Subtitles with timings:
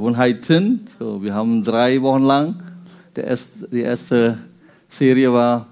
[0.00, 0.86] Gewohnheiten.
[0.98, 2.62] So, wir haben drei Wochen lang,
[3.14, 4.38] erste, die erste
[4.88, 5.66] Serie war,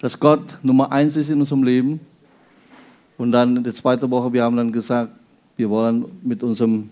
[0.00, 2.00] dass Gott Nummer eins ist in unserem Leben.
[3.16, 5.12] Und dann die zweite Woche, wir haben dann gesagt,
[5.56, 6.90] wir wollen mit unserem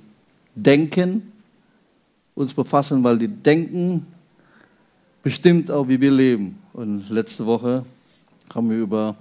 [0.54, 1.32] Denken
[2.36, 4.06] uns befassen, weil die Denken
[5.24, 6.56] bestimmt auch, wie wir leben.
[6.72, 7.84] Und letzte Woche
[8.54, 9.16] haben wir über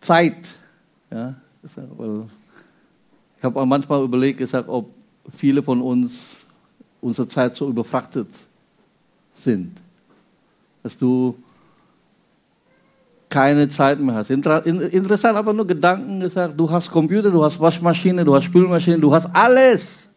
[0.00, 0.50] Zeit,
[1.10, 4.97] ja, ich habe manchmal überlegt, gesagt, ob
[5.30, 6.46] viele von uns
[7.00, 8.28] unsere Zeit so überfrachtet
[9.32, 9.80] sind,
[10.82, 11.36] dass du
[13.28, 14.30] keine Zeit mehr hast.
[14.30, 19.12] Interessant, aber nur Gedanken gesagt, du hast Computer, du hast Waschmaschine, du hast Spülmaschine, du
[19.12, 20.08] hast alles,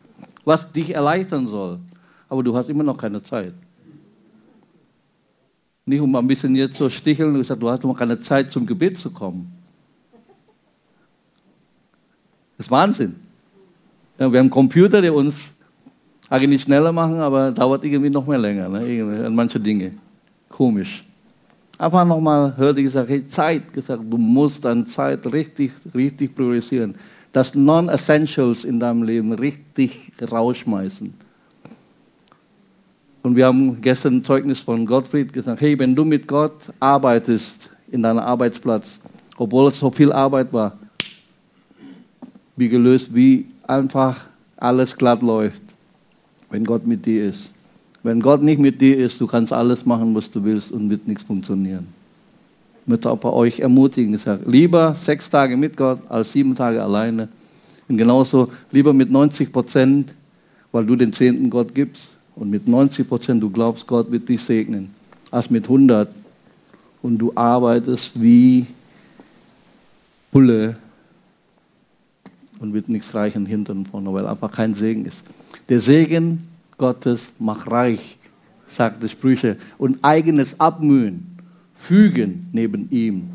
[0.46, 1.80] was dich erleichtern soll.
[2.30, 3.54] Aber du hast immer noch keine Zeit.
[5.86, 8.66] Nicht um ein bisschen jetzt zu sticheln, du sagst, du hast noch keine Zeit zum
[8.66, 9.52] Gebet zu kommen.
[12.58, 13.16] Das ist Wahnsinn.
[14.22, 15.54] Ja, wir haben Computer, der uns
[16.30, 19.26] eigentlich schneller machen, aber dauert irgendwie noch mehr länger, ne?
[19.26, 19.94] an manche Dinge.
[20.48, 21.02] Komisch.
[21.80, 26.94] Aber nochmal hörte ich gesagt, hey, Zeit, gesagt, du musst deine Zeit richtig, richtig priorisieren.
[27.34, 31.12] Das Non-Essentials in deinem Leben richtig rausschmeißen.
[33.24, 37.72] Und wir haben gestern ein Zeugnis von Gottfried gesagt, hey, wenn du mit Gott arbeitest
[37.92, 39.00] in deinem Arbeitsplatz,
[39.36, 40.78] obwohl es so viel Arbeit war,
[42.56, 44.26] wie gelöst, wie einfach
[44.58, 45.62] alles glatt läuft,
[46.50, 47.54] wenn Gott mit dir ist.
[48.04, 51.08] Wenn Gott nicht mit dir ist, du kannst alles machen, was du willst und wird
[51.08, 51.88] nichts funktionieren.
[52.84, 57.30] Ich möchte bei euch ermutigen, gesagt, lieber sechs Tage mit Gott als sieben Tage alleine.
[57.88, 60.14] Und genauso lieber mit 90 Prozent,
[60.72, 62.12] weil du den Zehnten Gott gibst.
[62.36, 64.94] Und mit 90 Prozent du glaubst, Gott wird dich segnen,
[65.30, 66.10] als mit 100
[67.04, 68.66] und du arbeitest wie
[70.32, 70.76] Bulle
[72.62, 75.24] und wird nichts reichen hinten und vorne, weil einfach kein Segen ist.
[75.68, 78.18] Der Segen Gottes macht reich,
[78.68, 81.38] sagt die Sprüche, und eigenes Abmühen
[81.76, 83.30] fügen neben ihm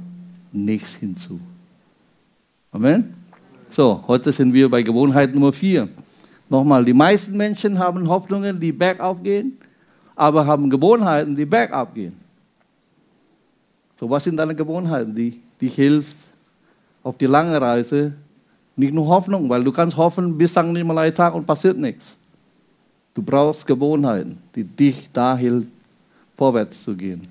[0.53, 1.41] nichts hinzu.
[2.71, 3.13] Amen.
[3.69, 5.89] So, heute sind wir bei Gewohnheit Nummer vier.
[6.49, 9.59] Nochmal, die meisten Menschen haben Hoffnungen, die bergauf gehen,
[10.15, 12.13] aber haben Gewohnheiten, die bergab gehen.
[13.99, 16.17] So, was sind deine Gewohnheiten, die dich hilft
[17.03, 18.15] auf die lange Reise
[18.77, 20.65] nicht nur Hoffnung, weil du kannst hoffen bis St.
[20.65, 22.17] Nikolai-Tag und passiert nichts.
[23.15, 25.73] Du brauchst Gewohnheiten, die dich dahin
[26.37, 27.27] vorwärts zu gehen.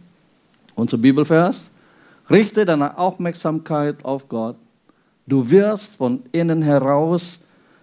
[0.74, 1.70] Unser Bibelvers,
[2.30, 4.56] richte deine Aufmerksamkeit auf Gott.
[5.28, 7.40] Du wirst von innen heraus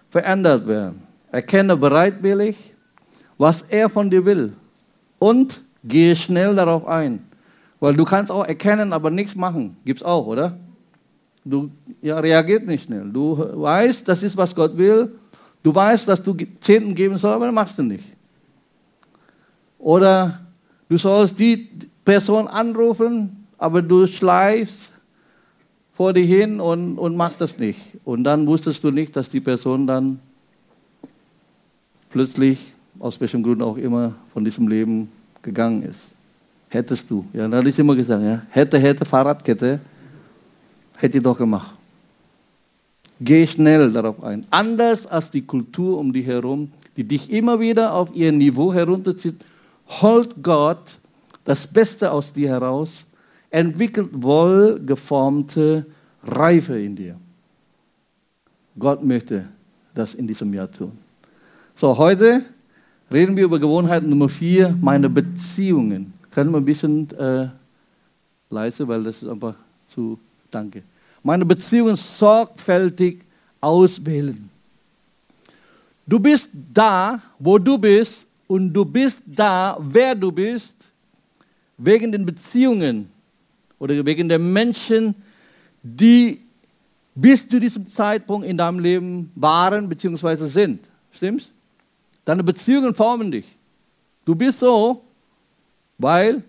[0.09, 1.01] verändert werden.
[1.31, 2.73] Erkenne bereitwillig,
[3.37, 4.53] was er von dir will
[5.19, 7.25] und gehe schnell darauf ein.
[7.79, 9.77] Weil du kannst auch erkennen, aber nichts machen.
[9.85, 10.57] Gibt's auch, oder?
[11.45, 11.69] Du
[12.01, 13.09] ja, reagiert nicht schnell.
[13.11, 15.13] Du weißt, das ist, was Gott will.
[15.61, 18.05] Du weißt, dass du Zehnten geben sollst, aber machst du nicht.
[19.77, 20.39] Oder
[20.87, 21.69] du sollst die
[22.05, 24.91] Person anrufen, aber du schleifst
[25.93, 27.79] vor dir hin und, und machst das nicht.
[28.03, 30.19] Und dann wusstest du nicht, dass die Person dann
[32.09, 32.59] plötzlich,
[32.99, 35.09] aus welchem Grund auch immer, von diesem Leben
[35.41, 36.15] gegangen ist.
[36.69, 37.25] Hättest du.
[37.33, 39.79] Ja, da hatte ich immer gesagt, ja, hätte, hätte, Fahrradkette
[41.03, 41.75] hätte ich doch gemacht.
[43.19, 44.45] Geh schnell darauf ein.
[44.49, 49.35] Anders als die Kultur um dich herum, die dich immer wieder auf ihr Niveau herunterzieht,
[50.01, 50.97] holt Gott
[51.43, 53.03] das Beste aus dir heraus,
[53.49, 55.85] entwickelt wohlgeformte
[56.23, 57.17] Reife in dir.
[58.79, 59.49] Gott möchte
[59.93, 60.93] das in diesem Jahr tun.
[61.75, 62.41] So, heute
[63.11, 66.13] reden wir über Gewohnheit Nummer vier, meine Beziehungen.
[66.31, 67.49] Können wir ein bisschen äh,
[68.49, 69.55] leise, weil das ist einfach
[69.89, 70.17] zu,
[70.49, 70.83] danke
[71.23, 73.21] meine Beziehungen sorgfältig
[73.61, 74.49] auswählen.
[76.05, 80.91] Du bist da, wo du bist, und du bist da, wer du bist,
[81.77, 83.09] wegen den Beziehungen
[83.79, 85.15] oder wegen der Menschen,
[85.81, 86.39] die
[87.15, 90.45] bis zu diesem Zeitpunkt in deinem Leben waren bzw.
[90.47, 90.79] sind.
[91.11, 91.49] Stimmt's?
[92.25, 93.45] Deine Beziehungen formen dich.
[94.25, 95.03] Du bist so,
[95.97, 96.43] weil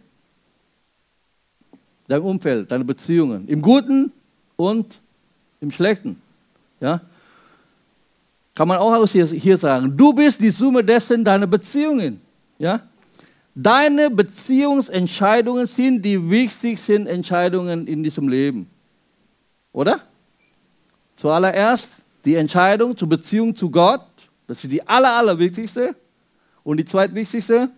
[2.07, 4.13] dein Umfeld, deine Beziehungen, im Guten
[4.57, 5.01] und
[5.61, 6.21] im Schlechten.
[6.81, 7.01] Ja?
[8.55, 12.21] Kann man auch hier, hier sagen, du bist die Summe dessen deiner Beziehungen.
[12.59, 12.81] Ja?
[13.55, 18.69] Deine Beziehungsentscheidungen sind die wichtigsten Entscheidungen in diesem Leben.
[19.73, 20.01] Oder?
[21.17, 21.89] Zuallererst
[22.25, 24.07] die Entscheidung zur Beziehung zu Gott.
[24.47, 25.95] Das ist die aller, allerwichtigste.
[26.65, 27.71] Und die zweitwichtigste,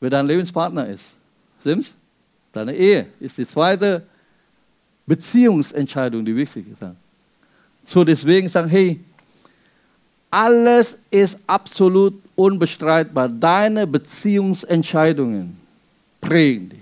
[0.00, 1.14] wer dein Lebenspartner ist.
[1.60, 1.94] Stimmt's?
[2.52, 4.02] Deine Ehe ist die zweite
[5.06, 6.82] Beziehungsentscheidung, die wichtig ist.
[7.86, 9.00] So deswegen sagen, hey,
[10.30, 13.28] alles ist absolut unbestreitbar.
[13.28, 15.56] Deine Beziehungsentscheidungen
[16.20, 16.80] prägen dich.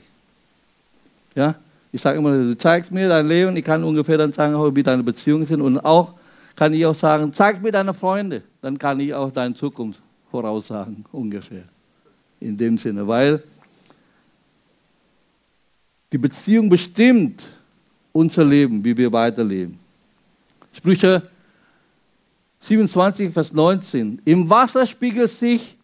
[1.35, 1.55] Ja?
[1.93, 5.03] Ich sage immer, du zeigst mir dein Leben, ich kann ungefähr dann sagen, wie deine
[5.03, 5.61] Beziehungen sind.
[5.61, 6.15] Und auch
[6.55, 10.01] kann ich auch sagen, zeig mir deine Freunde, dann kann ich auch deine Zukunft
[10.31, 11.65] voraussagen, ungefähr.
[12.39, 13.43] In dem Sinne, weil
[16.13, 17.49] die Beziehung bestimmt
[18.13, 19.79] unser Leben, wie wir weiterleben.
[20.73, 21.23] Sprüche
[22.61, 24.21] 27, Vers 19.
[24.25, 25.79] Im Wasser spiegelt sich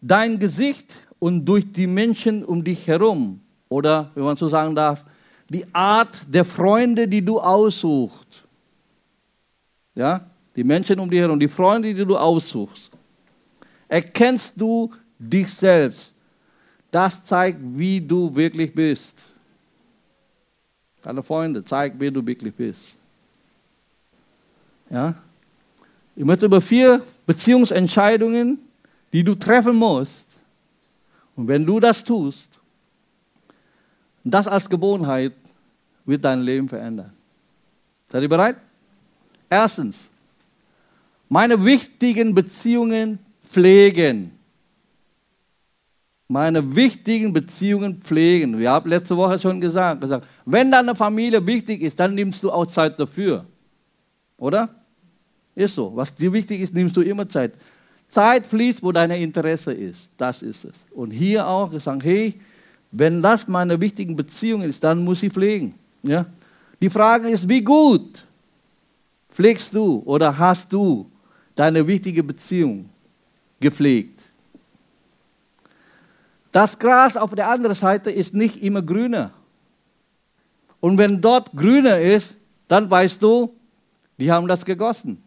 [0.00, 3.40] dein Gesicht und durch die Menschen um dich herum.
[3.68, 5.04] Oder, wenn man so sagen darf,
[5.48, 8.44] die Art der Freunde, die du aussuchst.
[9.94, 12.90] Ja, die Menschen um dich herum, die Freunde, die du aussuchst.
[13.88, 16.12] Erkennst du dich selbst.
[16.90, 19.33] Das zeigt, wie du wirklich bist.
[21.04, 22.94] Deine Freunde zeigen, wie du wirklich bist.
[24.88, 25.14] Ja?
[26.16, 28.58] Ich möchte über vier Beziehungsentscheidungen,
[29.12, 30.26] die du treffen musst.
[31.36, 32.58] Und wenn du das tust,
[34.24, 35.34] das als Gewohnheit,
[36.06, 37.12] wird dein Leben verändern.
[38.10, 38.56] Seid ihr bereit?
[39.50, 40.08] Erstens,
[41.28, 44.33] meine wichtigen Beziehungen pflegen.
[46.26, 48.58] Meine wichtigen Beziehungen pflegen.
[48.58, 52.50] Wir haben letzte Woche schon gesagt, gesagt, wenn deine Familie wichtig ist, dann nimmst du
[52.50, 53.44] auch Zeit dafür.
[54.38, 54.68] Oder?
[55.54, 55.94] Ist so.
[55.94, 57.52] Was dir wichtig ist, nimmst du immer Zeit.
[58.08, 60.12] Zeit fließt, wo dein Interesse ist.
[60.16, 60.74] Das ist es.
[60.92, 62.40] Und hier auch gesagt, hey,
[62.90, 65.74] wenn das meine wichtigen Beziehungen ist, dann muss ich pflegen.
[66.02, 66.26] Ja?
[66.80, 68.24] Die Frage ist, wie gut
[69.30, 71.10] pflegst du oder hast du
[71.54, 72.88] deine wichtige Beziehung
[73.58, 74.13] gepflegt?
[76.54, 79.32] Das Gras auf der anderen Seite ist nicht immer grüner.
[80.78, 82.36] Und wenn dort grüner ist,
[82.68, 83.52] dann weißt du,
[84.16, 85.20] die haben das gegossen.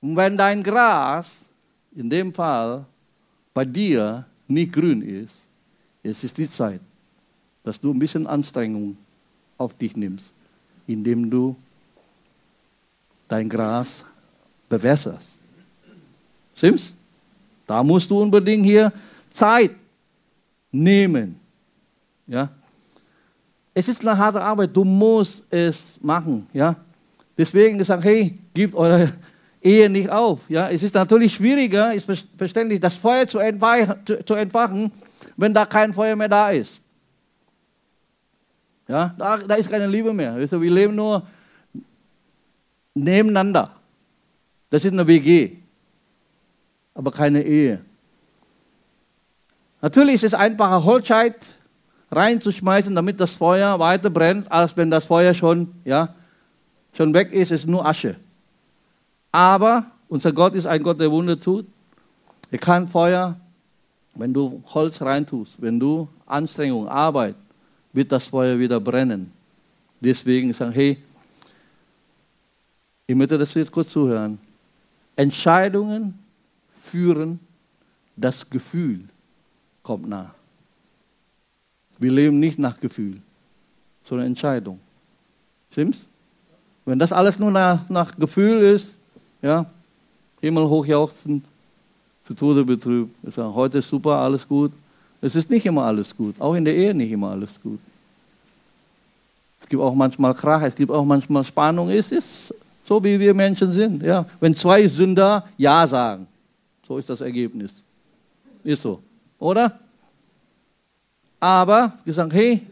[0.00, 1.36] Und wenn dein Gras,
[1.94, 2.84] in dem Fall,
[3.54, 5.46] bei dir nicht grün ist,
[6.02, 6.80] es ist die Zeit,
[7.62, 8.96] dass du ein bisschen Anstrengung
[9.56, 10.32] auf dich nimmst,
[10.88, 11.54] indem du
[13.28, 14.04] dein Gras
[14.68, 15.38] bewässerst.
[16.56, 16.92] Stimmt's?
[17.68, 18.92] Da musst du unbedingt hier
[19.34, 19.72] Zeit
[20.70, 21.38] nehmen.
[22.26, 22.48] Ja?
[23.74, 26.46] Es ist eine harte Arbeit, du musst es machen.
[26.52, 26.76] Ja?
[27.36, 29.12] Deswegen gesagt, hey, gebt eure
[29.60, 30.48] Ehe nicht auf.
[30.48, 30.70] Ja?
[30.70, 32.08] Es ist natürlich schwieriger, ist
[32.38, 34.92] verständlich, das Feuer zu entfachen,
[35.36, 36.80] wenn da kein Feuer mehr da ist.
[38.86, 40.36] Ja, da, da ist keine Liebe mehr.
[40.36, 41.26] Wir leben nur
[42.92, 43.70] nebeneinander.
[44.68, 45.56] Das ist eine WG,
[46.92, 47.80] aber keine Ehe.
[49.84, 51.36] Natürlich ist es einfacher, Holzscheit
[52.10, 56.14] reinzuschmeißen, damit das Feuer weiter brennt, als wenn das Feuer schon, ja,
[56.94, 58.16] schon weg ist, ist nur Asche.
[59.30, 61.66] Aber unser Gott ist ein Gott, der Wunder tut.
[62.50, 63.38] Er kann Feuer,
[64.14, 67.34] wenn du Holz reintust, wenn du Anstrengung, Arbeit,
[67.92, 69.30] wird das Feuer wieder brennen.
[70.00, 70.96] Deswegen sagen, hey,
[73.06, 74.38] ich möchte das jetzt kurz zuhören.
[75.14, 76.18] Entscheidungen
[76.72, 77.38] führen
[78.16, 79.10] das Gefühl
[79.84, 80.30] kommt nach.
[81.98, 83.20] Wir leben nicht nach Gefühl,
[84.04, 84.80] sondern Entscheidung.
[85.70, 86.06] Stimmt's?
[86.84, 88.98] Wenn das alles nur nach, nach Gefühl ist,
[89.40, 89.66] ja,
[90.40, 91.44] Himmel hochjauchzend,
[92.24, 93.14] zu Tode betrübt.
[93.32, 94.72] Sagen, heute ist super, alles gut.
[95.20, 97.78] Es ist nicht immer alles gut, auch in der Ehe nicht immer alles gut.
[99.60, 101.88] Es gibt auch manchmal Krach, es gibt auch manchmal Spannung.
[101.88, 102.54] Es ist
[102.86, 104.02] so, wie wir Menschen sind.
[104.02, 104.26] Ja.
[104.40, 106.26] Wenn zwei Sünder Ja sagen,
[106.86, 107.82] so ist das Ergebnis.
[108.62, 109.00] Ist so,
[109.38, 109.78] oder?
[111.40, 112.66] Aber sagen, hey,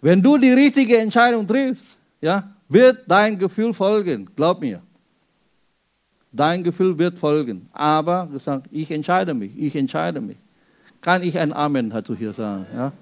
[0.00, 1.84] wenn du die richtige Entscheidung triffst,
[2.20, 4.80] ja, wird dein Gefühl folgen, glaub mir.
[6.32, 7.68] Dein Gefühl wird folgen.
[7.72, 10.36] Aber gesagt, ich entscheide mich, ich entscheide mich.
[11.00, 12.66] Kann ich ein Amen dazu hier sagen?
[12.74, 12.92] Ja?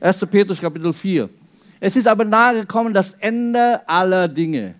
[0.00, 0.26] 1.
[0.26, 1.28] Petrus Kapitel 4.
[1.78, 4.74] Es ist aber nahe gekommen das Ende aller Dinge.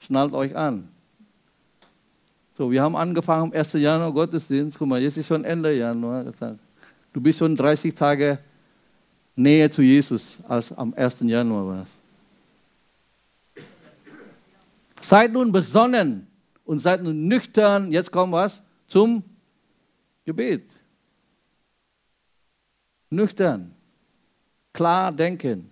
[0.00, 0.88] Schnallt euch an.
[2.56, 3.72] So, wir haben angefangen am 1.
[3.72, 4.78] Januar Gottesdienst.
[4.78, 6.24] Guck mal, jetzt ist schon Ende Januar.
[7.12, 8.38] Du bist schon 30 Tage
[9.34, 11.20] näher zu Jesus als am 1.
[11.22, 11.94] Januar warst.
[15.00, 16.28] Seid nun besonnen
[16.64, 17.90] und seid nun nüchtern.
[17.90, 19.24] Jetzt kommt was zum
[20.24, 20.70] Gebet.
[23.10, 23.72] Nüchtern,
[24.72, 25.68] klar denken.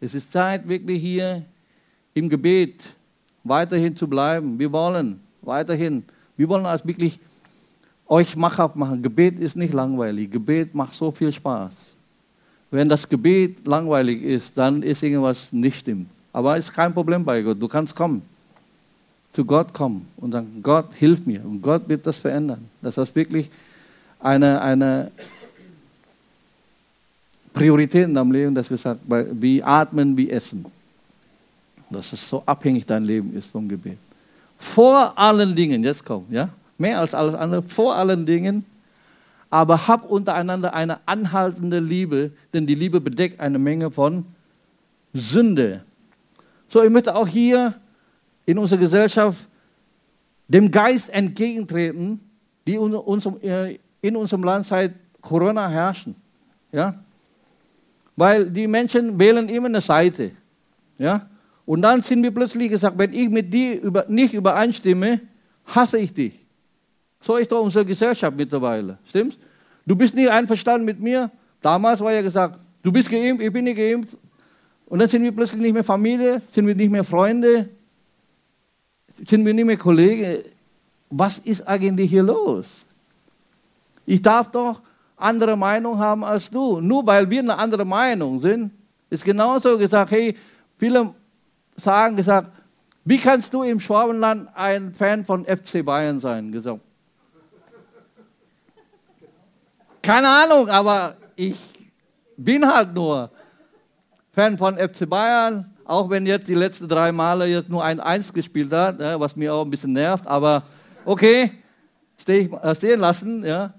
[0.00, 1.44] Es ist Zeit, wirklich hier
[2.14, 2.90] im Gebet
[3.44, 4.58] weiterhin zu bleiben.
[4.58, 6.04] Wir wollen weiterhin,
[6.36, 7.18] wir wollen als wirklich
[8.06, 9.02] euch machhaft machen.
[9.02, 10.30] Gebet ist nicht langweilig.
[10.30, 11.94] Gebet macht so viel Spaß.
[12.70, 16.08] Wenn das Gebet langweilig ist, dann ist irgendwas nicht stimmt.
[16.32, 17.60] Aber es ist kein Problem bei Gott.
[17.60, 18.22] Du kannst kommen.
[19.32, 21.44] Zu Gott kommen und sagen, Gott, hilf mir.
[21.44, 22.64] Und Gott wird das verändern.
[22.80, 23.50] Dass das wirklich
[24.20, 25.10] eine, eine
[27.52, 29.00] Priorität in deinem Leben, dass wir sagen,
[29.32, 30.64] wie atmen, wie essen.
[31.90, 33.98] Dass es so abhängig dein Leben ist vom Gebet.
[34.58, 38.64] Vor allen Dingen, jetzt kommt, ja, mehr als alles andere, vor allen Dingen,
[39.50, 44.26] aber hab untereinander eine anhaltende Liebe, denn die Liebe bedeckt eine Menge von
[45.14, 45.82] Sünde.
[46.68, 47.74] So, ich möchte auch hier
[48.44, 49.46] in unserer Gesellschaft
[50.48, 52.20] dem Geist entgegentreten,
[52.66, 56.14] die äh, in unserem Land seit Corona herrschen.
[56.72, 56.94] Ja?
[58.16, 60.30] Weil die Menschen wählen immer eine Seite.
[60.98, 61.26] Ja?
[61.68, 65.20] Und dann sind wir plötzlich gesagt, wenn ich mit dir über, nicht übereinstimme,
[65.66, 66.32] hasse ich dich.
[67.20, 68.96] So ist doch unsere Gesellschaft mittlerweile.
[69.06, 69.36] Stimmt's?
[69.84, 71.30] Du bist nicht einverstanden mit mir.
[71.60, 74.16] Damals war ja gesagt, du bist geimpft, ich bin nicht geimpft.
[74.86, 77.68] Und dann sind wir plötzlich nicht mehr Familie, sind wir nicht mehr Freunde,
[79.26, 80.38] sind wir nicht mehr Kollegen.
[81.10, 82.86] Was ist eigentlich hier los?
[84.06, 84.80] Ich darf doch
[85.18, 86.80] andere Meinung haben als du.
[86.80, 88.70] Nur weil wir eine andere Meinung sind,
[89.10, 90.34] ist genauso gesagt, hey,
[90.78, 91.12] viele
[91.78, 92.50] sagen, gesagt,
[93.04, 96.52] wie kannst du im Schwabenland ein Fan von FC Bayern sein?
[96.52, 96.80] Gesagt,
[100.02, 101.58] keine Ahnung, aber ich
[102.36, 103.30] bin halt nur
[104.32, 108.32] Fan von FC Bayern, auch wenn jetzt die letzten drei Male jetzt nur ein Eins
[108.32, 110.62] gespielt hat, was mir auch ein bisschen nervt, aber
[111.04, 111.50] okay,
[112.26, 113.44] äh, stehen lassen.
[113.44, 113.72] Ja.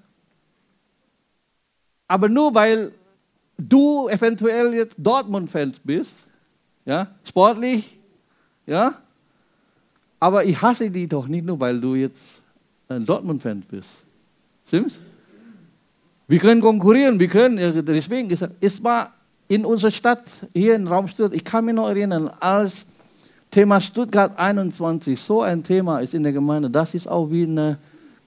[2.07, 2.91] Aber nur weil
[3.57, 6.25] du eventuell jetzt Dortmund-Fan bist,
[6.85, 7.99] ja, sportlich,
[8.65, 8.95] ja.
[10.19, 12.41] Aber ich hasse die doch nicht nur, weil du jetzt
[12.87, 14.05] ein Dortmund-Fan bist.
[14.67, 14.99] Stimmt's?
[16.27, 19.13] Wir können konkurrieren, wir können, deswegen gesagt, es war
[19.47, 22.85] in unserer Stadt, hier in Raum Stuttgart, ich kann mich noch erinnern, als
[23.49, 27.79] Thema Stuttgart 21 so ein Thema ist in der Gemeinde, das ist auch wie eine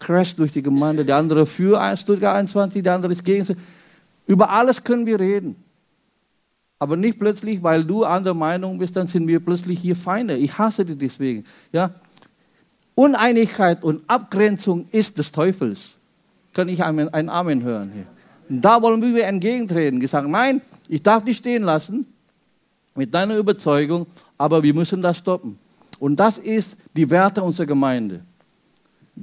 [0.02, 1.04] Crash durch die Gemeinde.
[1.04, 3.56] Der andere für Stuttgart 21, der andere ist gegen.
[4.26, 5.56] Über alles können wir reden.
[6.82, 10.36] Aber nicht plötzlich, weil du anderer Meinung bist, dann sind wir plötzlich hier Feinde.
[10.36, 11.44] Ich hasse dich deswegen.
[11.70, 11.92] Ja?
[12.96, 15.94] Uneinigkeit und Abgrenzung ist des Teufels.
[16.52, 18.06] Kann ich ein Amen hören hier?
[18.48, 20.00] Und da wollen wir entgegentreten.
[20.00, 22.04] Gesagt, nein, ich darf dich stehen lassen
[22.96, 25.60] mit deiner Überzeugung, aber wir müssen das stoppen.
[26.00, 28.22] Und das ist die Werte unserer Gemeinde.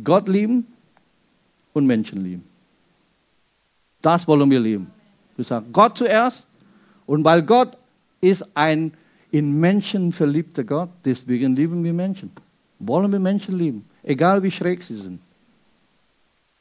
[0.02, 0.66] Gott lieben
[1.74, 2.46] und Menschen lieben.
[4.02, 4.90] Das wollen wir lieben.
[5.36, 6.49] Wir sagen Gott zuerst,
[7.10, 7.76] und weil Gott
[8.22, 8.94] ist ein
[9.32, 12.30] in Menschen verliebter Gott, deswegen lieben wir Menschen.
[12.78, 15.20] Wollen wir Menschen lieben, egal wie schräg sie sind.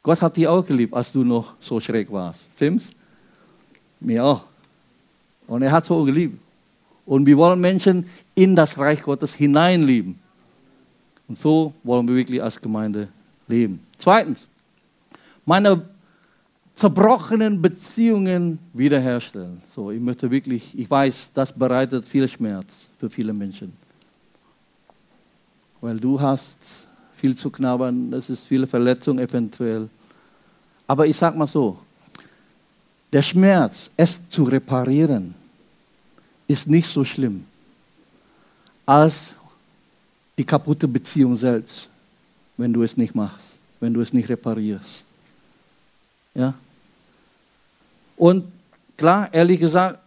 [0.02, 2.50] Gott hat dich auch geliebt, als du noch so schräg warst.
[2.55, 2.88] Stimmt's?
[4.00, 4.45] Mir auch.
[5.47, 6.40] Und er hat so geliebt.
[7.05, 10.19] Und wir wollen Menschen in das Reich Gottes hineinlieben.
[11.28, 13.09] Und so wollen wir wirklich als Gemeinde
[13.49, 13.81] leben.
[13.99, 14.49] Zweitens,
[15.45, 15.87] meine
[16.79, 19.61] zerbrochenen Beziehungen wiederherstellen.
[19.75, 23.73] So, ich möchte wirklich, ich weiß, das bereitet viel Schmerz für viele Menschen.
[25.81, 29.89] Weil du hast viel zu knabbern, es ist viele Verletzungen eventuell.
[30.87, 31.81] Aber ich sag mal so,
[33.13, 35.35] der Schmerz, es zu reparieren,
[36.47, 37.45] ist nicht so schlimm
[38.87, 39.35] als
[40.39, 41.89] die kaputte Beziehung selbst,
[42.57, 45.03] wenn du es nicht machst, wenn du es nicht reparierst.
[46.35, 46.55] Ja?
[48.19, 48.53] Und
[48.97, 50.01] klar, ehrlich gesagt,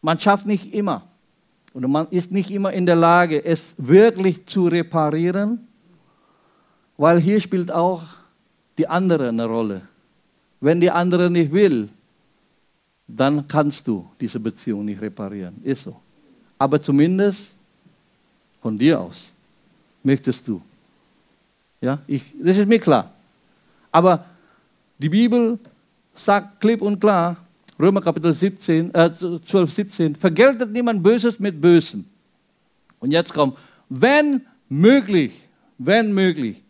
[0.00, 1.02] man schafft nicht immer
[1.74, 5.66] oder man ist nicht immer in der Lage, es wirklich zu reparieren,
[6.96, 8.04] weil hier spielt auch
[8.78, 9.82] die andere eine Rolle.
[10.60, 11.88] Wenn die andere nicht will,
[13.08, 15.60] dann kannst du diese Beziehung nicht reparieren.
[15.64, 16.00] Ist so.
[16.58, 17.54] Aber zumindest
[18.62, 19.28] von dir aus
[20.02, 20.62] möchtest du.
[21.80, 23.12] Ja, ich, das ist mir klar.
[23.92, 24.24] Aber
[24.98, 25.58] die Bibel
[26.18, 27.36] sagt klipp und klar,
[27.78, 32.04] Römer Kapitel 17, äh, 12, 17, vergeltet niemand Böses mit Bösem.
[33.00, 33.56] Und jetzt kommt,
[33.88, 35.32] wenn möglich,
[35.78, 36.62] wenn möglich,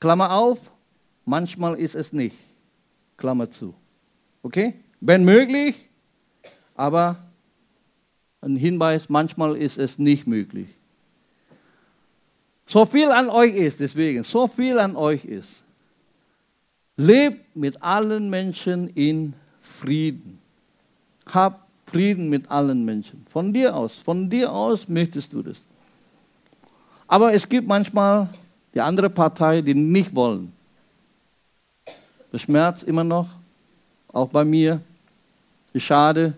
[0.00, 0.72] Klammer auf,
[1.24, 2.36] manchmal ist es nicht,
[3.16, 3.74] Klammer zu.
[4.42, 4.74] Okay?
[5.00, 5.88] Wenn möglich,
[6.74, 7.16] aber
[8.40, 10.68] ein Hinweis, manchmal ist es nicht möglich.
[12.66, 15.62] So viel an euch ist, deswegen, so viel an euch ist.
[17.00, 20.38] Lebt mit allen Menschen in Frieden.
[21.32, 23.24] Hab Frieden mit allen Menschen.
[23.30, 25.62] Von dir aus, von dir aus möchtest du das.
[27.08, 28.28] Aber es gibt manchmal
[28.74, 30.52] die andere Partei, die nicht wollen.
[32.30, 33.28] Das schmerzt immer noch,
[34.12, 34.80] auch bei mir.
[35.72, 36.34] Ist schade.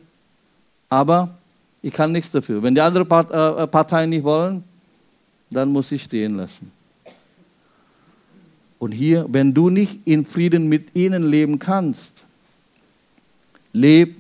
[0.88, 1.35] Aber
[1.85, 2.62] Ich kann nichts dafür.
[2.62, 4.62] Wenn die anderen äh, Parteien nicht wollen,
[5.50, 6.71] dann muss ich stehen lassen.
[8.83, 12.27] Und hier, wenn du nicht in Frieden mit ihnen leben kannst,
[13.73, 14.17] leb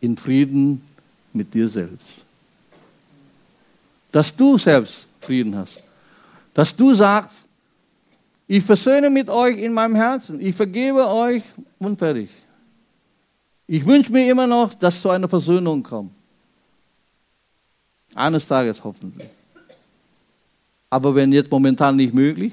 [0.00, 0.80] in Frieden
[1.32, 2.24] mit dir selbst.
[4.12, 5.82] Dass du selbst Frieden hast.
[6.54, 7.44] Dass du sagst,
[8.46, 11.42] ich versöhne mit euch in meinem Herzen, ich vergebe euch
[11.80, 12.30] und fertig.
[13.66, 16.12] Ich wünsche mir immer noch, dass zu einer Versöhnung kommt.
[18.14, 19.26] Eines Tages hoffentlich.
[20.88, 22.52] Aber wenn jetzt momentan nicht möglich,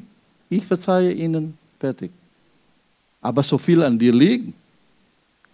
[0.50, 2.12] ich verzeihe ihnen, fertig.
[3.22, 4.54] Aber so viel an dir liegt,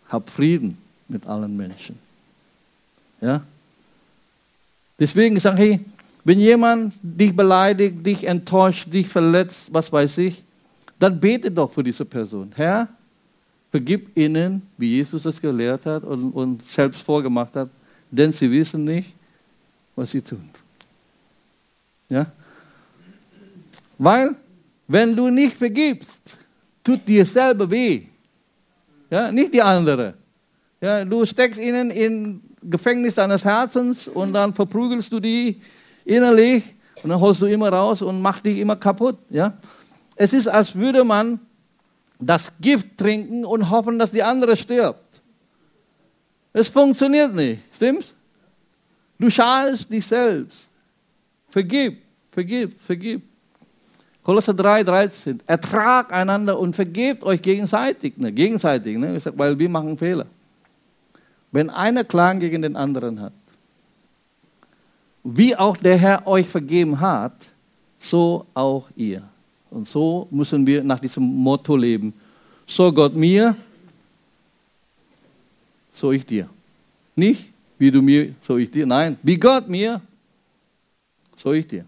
[0.10, 1.98] hab Frieden mit allen Menschen.
[3.22, 3.44] Ja?
[5.00, 5.80] Deswegen sage ich,
[6.24, 10.44] wenn jemand dich beleidigt, dich enttäuscht, dich verletzt, was weiß ich,
[11.00, 12.52] dann bete doch für diese Person.
[12.56, 12.88] Herr,
[13.72, 17.70] vergib ihnen, wie Jesus es gelehrt hat und, und selbst vorgemacht hat,
[18.10, 19.14] denn sie wissen nicht,
[19.96, 20.50] was sie tun.
[22.10, 22.28] Ja?
[23.98, 24.36] Weil,
[24.88, 26.38] wenn du nicht vergibst,
[26.84, 28.04] tut dir selber weh.
[29.10, 29.32] Ja?
[29.32, 30.16] Nicht die andere.
[30.82, 35.62] Ja, du steckst ihnen in Gefängnis deines Herzens und dann verprügelst du die
[36.06, 36.64] innerlich
[37.02, 39.18] und dann holst du immer raus und machst dich immer kaputt.
[39.30, 39.58] Ja?
[40.16, 41.40] Es ist, als würde man
[42.20, 45.22] das Gift trinken und hoffen, dass die andere stirbt.
[46.54, 48.16] Es funktioniert nicht, stimmt's?
[49.20, 50.66] Du schadest dich selbst.
[51.50, 53.22] Vergib, vergib, vergib.
[54.24, 55.40] Kolosser 3, 13.
[55.46, 58.18] Ertragt einander und vergebt euch gegenseitig.
[58.18, 58.32] Ne?
[58.32, 59.20] Gegenseitig, ne?
[59.36, 60.28] Weil wir machen Fehler.
[61.52, 63.34] Wenn einer Klagen gegen den anderen hat,
[65.24, 67.34] wie auch der Herr euch vergeben hat,
[68.00, 69.24] so auch ihr.
[69.70, 72.14] Und so müssen wir nach diesem Motto leben.
[72.66, 73.56] So Gott mir,
[75.94, 76.50] so ich dir.
[77.16, 78.86] Nicht wie du mir, so ich dir.
[78.86, 80.02] Nein, wie Gott mir,
[81.36, 81.86] so ich dir.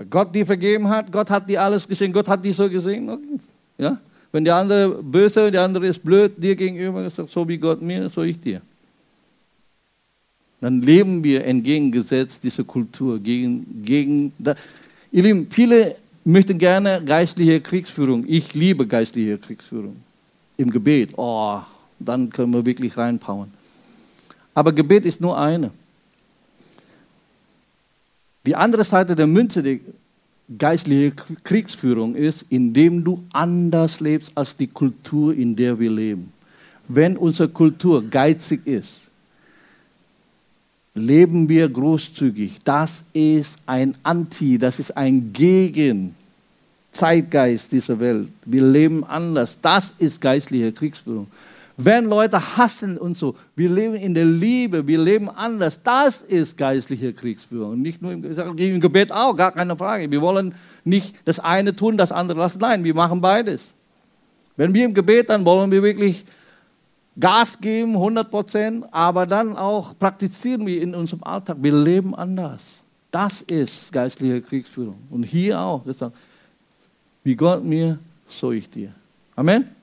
[0.00, 3.38] Weil Gott dir vergeben hat, Gott hat dir alles gesehen, Gott hat dich so gesehen.
[3.76, 3.98] Ja?
[4.32, 8.22] Wenn der andere böse, der andere ist blöd dir gegenüber, so wie Gott mir, so
[8.22, 8.62] ich dir.
[10.62, 13.18] Dann leben wir entgegengesetzt dieser Kultur.
[13.18, 14.54] Gegen, gegen, da.
[15.12, 18.24] Ihr Lieben, viele möchten gerne geistliche Kriegsführung.
[18.26, 19.96] Ich liebe geistliche Kriegsführung.
[20.56, 21.60] Im Gebet, oh,
[21.98, 23.50] dann können wir wirklich reinpauen.
[24.54, 25.70] Aber Gebet ist nur eine.
[28.46, 29.78] Die andere Seite der Münze der
[30.56, 36.32] geistlichen Kriegsführung ist, indem du anders lebst als die Kultur, in der wir leben.
[36.88, 39.02] Wenn unsere Kultur geizig ist,
[40.94, 42.58] leben wir großzügig.
[42.64, 46.16] Das ist ein Anti, das ist ein Gegen
[46.92, 48.28] Zeitgeist dieser Welt.
[48.44, 49.60] Wir leben anders.
[49.60, 51.28] Das ist geistliche Kriegsführung.
[51.82, 55.82] Wenn Leute hassen und so, wir leben in der Liebe, wir leben anders.
[55.82, 57.80] Das ist geistliche Kriegsführung.
[57.80, 60.10] Nicht nur im, im Gebet auch, gar keine Frage.
[60.10, 62.58] Wir wollen nicht das eine tun, das andere lassen.
[62.58, 63.62] Nein, wir machen beides.
[64.56, 66.26] Wenn wir im Gebet, dann wollen wir wirklich
[67.18, 71.56] Gas geben, 100 Prozent, aber dann auch praktizieren wir in unserem Alltag.
[71.60, 72.62] Wir leben anders.
[73.10, 74.98] Das ist geistliche Kriegsführung.
[75.08, 75.82] Und hier auch.
[77.24, 78.92] Wie Gott mir, so ich dir.
[79.34, 79.79] Amen.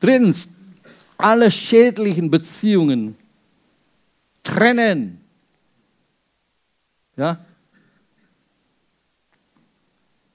[0.00, 0.48] Drittens,
[1.18, 3.16] alle schädlichen Beziehungen
[4.42, 5.20] trennen.
[7.16, 7.38] Ja?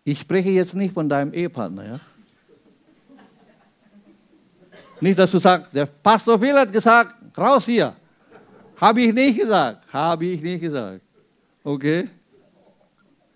[0.04, 2.00] Ich spreche jetzt nicht von deinem Ehepartner, ja?
[5.02, 7.94] Nicht, dass du sagst, der Pastor Phil hat gesagt, raus hier.
[8.78, 9.92] Habe ich nicht gesagt.
[9.92, 11.02] Habe ich nicht gesagt.
[11.64, 12.08] Okay?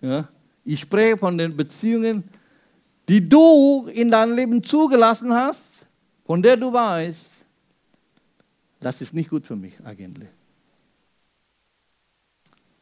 [0.00, 0.28] Ja?
[0.64, 2.24] Ich spreche von den Beziehungen,
[3.08, 5.69] die du in deinem Leben zugelassen hast
[6.30, 7.28] von der du weißt,
[8.78, 10.28] das ist nicht gut für mich eigentlich.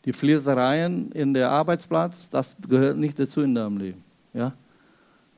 [0.05, 4.05] Die Flirtereien in der Arbeitsplatz, das gehört nicht dazu in deinem Leben.
[4.35, 4.53] Ja?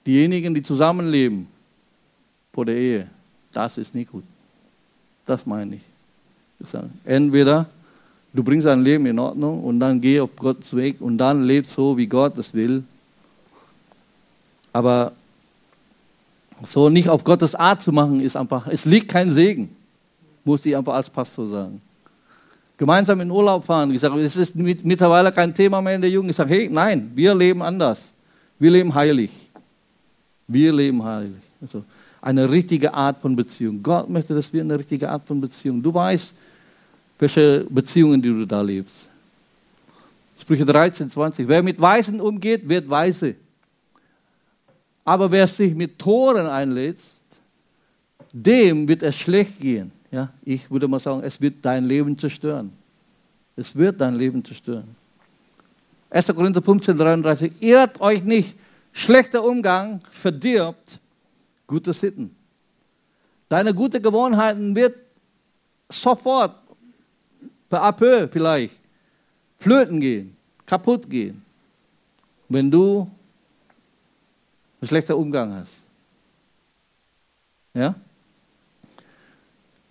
[0.05, 1.47] Diejenigen, die zusammenleben
[2.53, 3.09] vor der Ehe,
[3.53, 4.25] das ist nicht gut.
[5.25, 5.83] Das meine ich.
[7.05, 7.67] Entweder
[8.33, 11.75] du bringst dein Leben in Ordnung und dann geh auf Gottes Weg und dann lebst
[11.75, 12.83] so, wie Gott es will.
[14.73, 15.13] Aber
[16.63, 19.75] so nicht auf Gottes Art zu machen, ist einfach, es liegt kein Segen,
[20.45, 21.81] muss ich einfach als Pastor sagen.
[22.77, 26.31] Gemeinsam in Urlaub fahren, ich sage, es ist mittlerweile kein Thema mehr in der Jugend.
[26.31, 28.13] Ich sage, hey, nein, wir leben anders.
[28.59, 29.31] Wir leben heilig.
[30.47, 31.43] Wir leben heilig.
[31.61, 31.85] Also
[32.23, 33.83] eine richtige Art von Beziehung.
[33.83, 35.83] Gott möchte, dass wir eine richtige Art von Beziehung.
[35.83, 36.35] Du weißt,
[37.19, 39.09] welche Beziehungen, die du da lebst.
[40.39, 41.47] Sprüche 13, 20.
[41.47, 43.35] Wer mit Weisen umgeht, wird weise.
[45.05, 46.99] Aber wer sich mit Toren einlädt,
[48.33, 49.93] dem wird es schlecht gehen.
[50.11, 52.73] Ja, ich würde mal sagen, es wird dein Leben zerstören.
[53.57, 54.97] Es wird dein Leben zerstören.
[56.11, 56.27] 1.
[56.35, 57.53] Korinther 15, 33.
[57.61, 58.57] Irrt euch nicht.
[58.93, 60.99] Schlechter Umgang verdirbt
[61.67, 62.35] gute Sitten.
[63.49, 64.97] Deine gute Gewohnheiten wird
[65.89, 66.57] sofort,
[67.69, 68.79] per peu vielleicht,
[69.59, 70.37] flöten gehen,
[70.67, 71.45] kaputt gehen,
[72.49, 73.09] wenn du
[74.81, 75.85] einen schlechten Umgang hast.
[77.75, 77.95] Ja?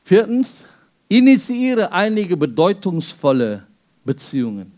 [0.04, 0.63] Viertens,
[1.08, 3.63] initiiere einige bedeutungsvolle
[4.04, 4.71] Beziehungen.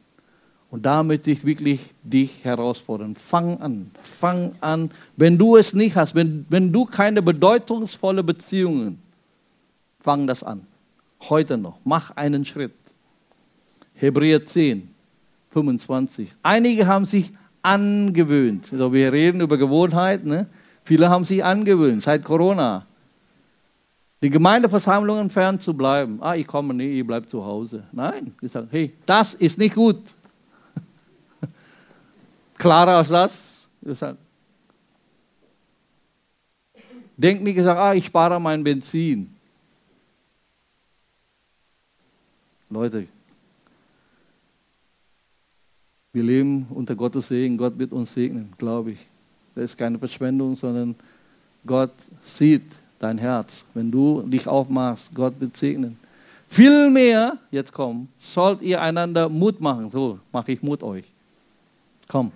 [0.70, 3.16] Und da möchte ich wirklich dich herausfordern.
[3.16, 4.90] Fang an, fang an.
[5.18, 9.02] Wenn du es nicht hast, wenn, wenn du keine bedeutungsvolle Beziehungen,
[10.00, 10.66] fang das an.
[11.30, 11.78] Heute noch.
[11.84, 12.74] Mach einen Schritt.
[13.96, 14.90] Hebräer 10,
[15.52, 16.32] 25.
[16.42, 18.70] Einige haben sich angewöhnt.
[18.72, 20.26] Also wir reden über Gewohnheit.
[20.26, 20.48] Ne?
[20.84, 22.86] Viele haben sich angewöhnt seit Corona.
[24.22, 26.20] Die Gemeindeversammlungen fern zu bleiben.
[26.22, 27.84] Ah, ich komme nicht, ich bleibe zu Hause.
[27.92, 29.98] Nein, ich sage, hey, das ist nicht gut.
[32.58, 33.68] Klarer als das?
[33.82, 34.20] Gesagt.
[37.18, 39.36] Denk nicht gesagt, ah, ich spare mein Benzin.
[42.70, 43.08] Leute,
[46.14, 47.58] wir leben unter Gottes Segen.
[47.58, 49.00] Gott wird uns segnen, glaube ich.
[49.56, 50.96] Das ist keine Verschwendung, sondern
[51.66, 51.94] Gott
[52.24, 52.64] sieht
[53.00, 53.66] dein Herz.
[53.74, 55.98] Wenn du dich aufmachst, Gott wird segnen.
[56.50, 59.90] Vielmehr, jetzt komm, sollt ihr einander Mut machen.
[59.90, 61.06] So mache ich Mut euch.
[62.08, 62.32] Komm.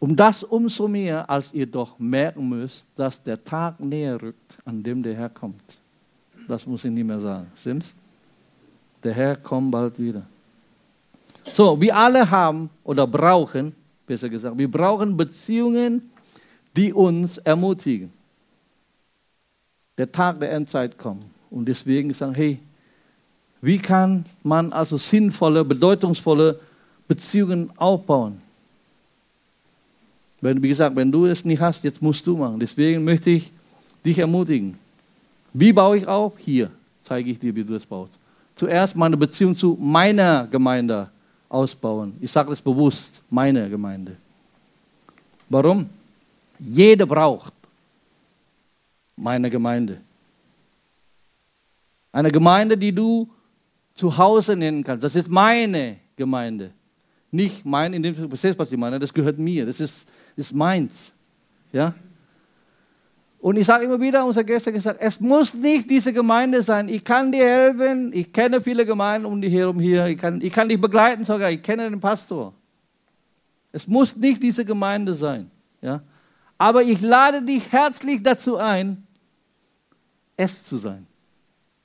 [0.00, 4.82] Um das umso mehr, als ihr doch merken müsst, dass der Tag näher rückt, an
[4.82, 5.78] dem der Herr kommt.
[6.48, 7.46] Das muss ich nicht mehr sagen.
[7.56, 7.94] Stimmt's?
[9.02, 10.26] Der Herr kommt bald wieder.
[11.52, 13.74] So, wir alle haben oder brauchen,
[14.06, 16.10] besser gesagt, wir brauchen Beziehungen,
[16.76, 18.12] die uns ermutigen.
[19.96, 21.24] Der Tag der Endzeit kommt.
[21.50, 22.58] Und deswegen sagen, hey,
[23.62, 26.58] wie kann man also sinnvolle, bedeutungsvolle
[27.06, 28.40] Beziehungen aufbauen?
[30.40, 32.58] Wenn, wie gesagt, wenn du es nicht hast, jetzt musst du machen.
[32.58, 33.52] Deswegen möchte ich
[34.04, 34.76] dich ermutigen.
[35.52, 36.36] Wie baue ich auf?
[36.38, 36.70] Hier
[37.04, 38.12] zeige ich dir, wie du es baust.
[38.56, 41.08] Zuerst meine Beziehung zu meiner Gemeinde
[41.54, 42.16] ausbauen.
[42.20, 44.16] Ich sage das bewusst, meine Gemeinde.
[45.48, 45.88] Warum?
[46.58, 47.52] Jeder braucht
[49.16, 50.00] meine Gemeinde.
[52.12, 53.28] Eine Gemeinde, die du
[53.94, 55.04] zu Hause nennen kannst.
[55.04, 56.72] Das ist meine Gemeinde.
[57.30, 61.12] Nicht mein, in dem verstehst was ich meine, das gehört mir, das ist, ist meins.
[61.72, 61.94] Ja?
[63.44, 66.88] Und ich sage immer wieder, unser Gäste gesagt, es muss nicht diese Gemeinde sein.
[66.88, 70.50] Ich kann dir helfen, ich kenne viele Gemeinden um dich herum hier, ich kann, ich
[70.50, 72.54] kann dich begleiten sogar, ich kenne den Pastor.
[73.70, 75.50] Es muss nicht diese Gemeinde sein.
[75.82, 76.00] Ja?
[76.56, 79.06] Aber ich lade dich herzlich dazu ein,
[80.38, 81.06] es zu sein.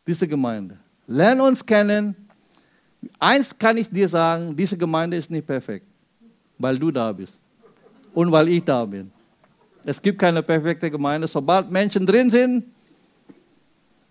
[0.07, 0.77] Diese Gemeinde.
[1.07, 2.15] Lern uns kennen,
[3.19, 5.85] Eins kann ich dir sagen, diese Gemeinde ist nicht perfekt,
[6.57, 7.43] weil du da bist
[8.13, 9.11] und weil ich da bin.
[9.83, 11.27] Es gibt keine perfekte Gemeinde.
[11.27, 12.65] Sobald Menschen drin sind,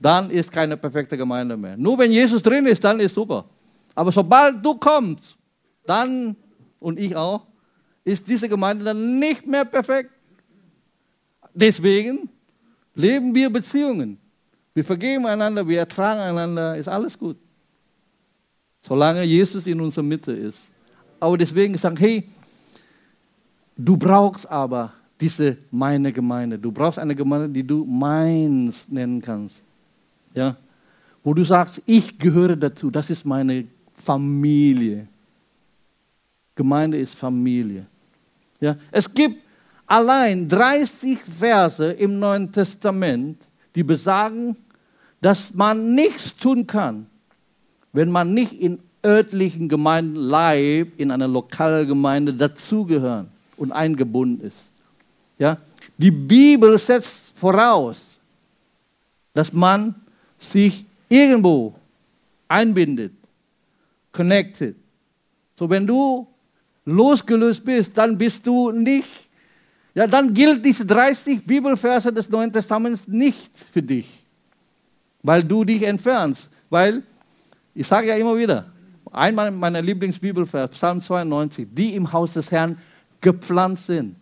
[0.01, 1.77] dann ist keine perfekte Gemeinde mehr.
[1.77, 3.45] Nur wenn Jesus drin ist, dann ist super.
[3.95, 5.37] Aber sobald du kommst,
[5.85, 6.37] dann
[6.79, 7.47] und ich auch,
[8.05, 10.11] ist diese Gemeinde dann nicht mehr perfekt.
[11.53, 12.29] Deswegen
[12.95, 14.19] leben wir Beziehungen.
[14.75, 17.37] Wir vergeben einander, wir ertragen einander, ist alles gut.
[18.81, 20.71] Solange Jesus in unserer Mitte ist.
[21.19, 22.29] Aber deswegen sagen, hey,
[23.77, 26.59] du brauchst aber diese meine Gemeinde.
[26.59, 29.63] Du brauchst eine Gemeinde, die du meins nennen kannst.
[30.35, 30.57] Ja?
[31.25, 32.91] Wo du sagst, ich gehöre dazu.
[32.91, 35.09] Das ist meine Familie.
[36.55, 37.87] Gemeinde ist Familie.
[38.61, 38.77] Ja?
[38.91, 39.43] Es gibt
[39.87, 43.43] allein 30 Verse im Neuen Testament,
[43.75, 44.57] die besagen,
[45.21, 47.07] dass man nichts tun kann,
[47.93, 54.71] wenn man nicht in örtlichen Gemeinden live in einer Lokalgemeinde dazugehören und eingebunden ist.
[55.39, 55.59] Ja?
[55.97, 58.17] Die Bibel setzt voraus,
[59.33, 59.95] dass man
[60.39, 61.75] sich irgendwo
[62.49, 63.13] einbindet,
[64.13, 64.77] connected.
[65.55, 66.27] So wenn du
[66.85, 69.09] losgelöst bist, dann bist du nicht,
[69.95, 74.09] ja, dann gilt diese 30 Bibelverse des Neuen Testaments nicht für dich,
[75.23, 77.03] weil du dich entfernst, weil
[77.75, 78.67] ich sage ja immer wieder,
[79.13, 82.79] einmal meiner Lieblingsbibelvers, Psalm 92, die im Haus des Herrn
[83.21, 84.17] gepflanzt sind,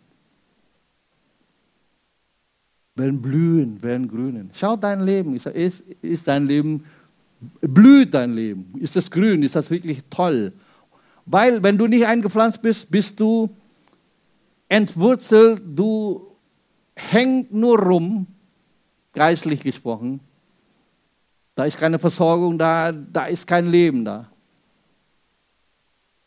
[2.96, 4.50] werden blühen, werden grünen.
[4.52, 6.84] Schau dein Leben, ist, ist dein Leben,
[7.60, 8.72] blüht dein Leben?
[8.80, 9.42] Ist das grün?
[9.42, 10.52] Ist das wirklich toll?
[11.26, 13.50] Weil, wenn du nicht eingepflanzt bist, bist du
[14.68, 16.26] entwurzelt, du
[16.94, 18.26] hängst nur rum,
[19.12, 20.20] geistlich gesprochen,
[21.56, 24.28] Da ist keine Versorgung da, da ist kein Leben da.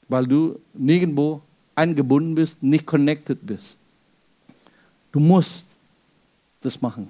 [0.07, 1.41] Weil du nirgendwo
[1.75, 3.77] eingebunden bist, nicht connected bist.
[5.11, 5.68] Du musst
[6.61, 7.09] das machen.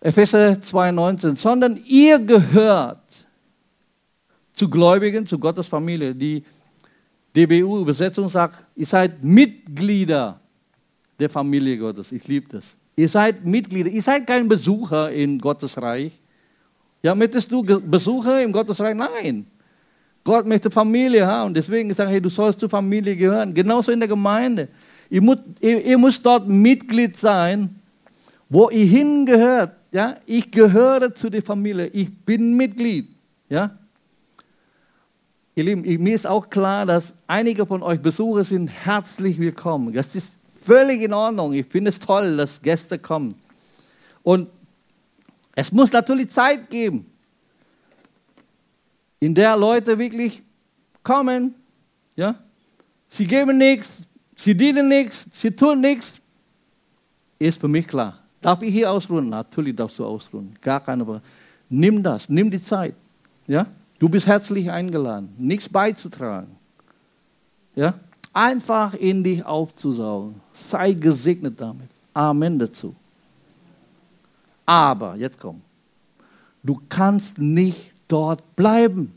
[0.00, 3.26] Epheser 2,19, sondern ihr gehört
[4.54, 6.14] zu Gläubigen, zu Gottes Familie.
[6.14, 6.44] Die
[7.36, 10.40] DBU-Übersetzung sagt, ihr seid Mitglieder
[11.18, 12.12] der Familie Gottes.
[12.12, 12.74] Ich liebe das.
[12.96, 16.20] Ihr seid Mitglieder, ihr seid kein Besucher in Gottes Reich.
[17.02, 18.94] Ja, möchtest du Besucher im Gottes Reich?
[18.94, 19.46] Nein.
[20.24, 23.52] Gott möchte Familie haben deswegen sagt er, hey, du sollst zur Familie gehören.
[23.54, 24.68] Genauso in der Gemeinde.
[25.12, 27.78] Ihr müsst, ihr, ihr müsst dort Mitglied sein,
[28.48, 29.74] wo ihr hingehört.
[29.92, 31.88] Ja, ich gehöre zu der Familie.
[31.88, 33.08] Ich bin Mitglied.
[33.50, 33.76] Ja.
[35.54, 39.92] Ihr Lieben, mir ist auch klar, dass einige von euch Besucher sind herzlich willkommen.
[39.92, 41.52] Das ist völlig in Ordnung.
[41.52, 43.34] Ich finde es toll, dass Gäste kommen.
[44.22, 44.48] Und
[45.54, 47.04] es muss natürlich Zeit geben,
[49.20, 50.40] in der Leute wirklich
[51.02, 51.54] kommen.
[52.16, 52.34] Ja?
[53.10, 54.06] Sie geben nichts,
[54.42, 56.18] sie dienen nichts, sie tun nichts.
[57.38, 58.18] Ist für mich klar.
[58.40, 59.28] Darf ich hier ausruhen?
[59.28, 60.52] Natürlich darfst du ausruhen.
[60.60, 61.22] Gar keine Frage.
[61.68, 62.94] Nimm das, nimm die Zeit.
[63.46, 63.66] Ja?
[63.98, 66.56] Du bist herzlich eingeladen, nichts beizutragen.
[67.74, 67.94] Ja?
[68.32, 70.40] Einfach in dich aufzusaugen.
[70.52, 71.88] Sei gesegnet damit.
[72.14, 72.94] Amen dazu.
[74.66, 75.60] Aber, jetzt komm,
[76.62, 79.12] du kannst nicht dort bleiben.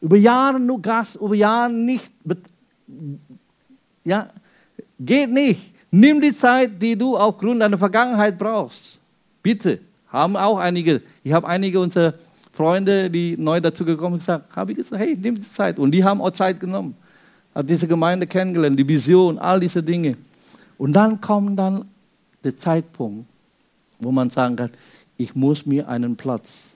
[0.00, 2.12] Über Jahre nur Gas, über Jahre nicht.
[4.04, 4.30] Ja,
[4.98, 5.74] geht nicht.
[5.90, 8.98] Nimm die Zeit, die du aufgrund deiner Vergangenheit brauchst.
[9.42, 9.80] Bitte.
[10.08, 12.14] Haben auch einige, ich habe einige unserer
[12.52, 15.78] Freunde, die neu dazu gekommen sind, gesagt, habe ich gesagt, hey, nimm die Zeit.
[15.78, 16.96] Und die haben auch Zeit genommen.
[17.54, 20.16] Hat diese Gemeinde kennengelernt, die Vision, all diese Dinge.
[20.78, 21.84] Und dann kommt dann
[22.42, 23.26] der Zeitpunkt,
[23.98, 24.70] wo man sagen kann,
[25.16, 26.70] ich muss mir einen Platz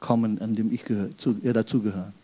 [0.00, 1.98] kommen, an dem ich gehör, zu, ja, dazugehöre.
[1.98, 2.23] Ja?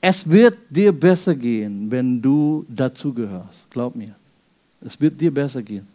[0.00, 3.66] Es wird dir besser gehen, wenn du dazugehörst.
[3.70, 4.14] Glaub mir.
[4.80, 5.86] Es wird dir besser gehen.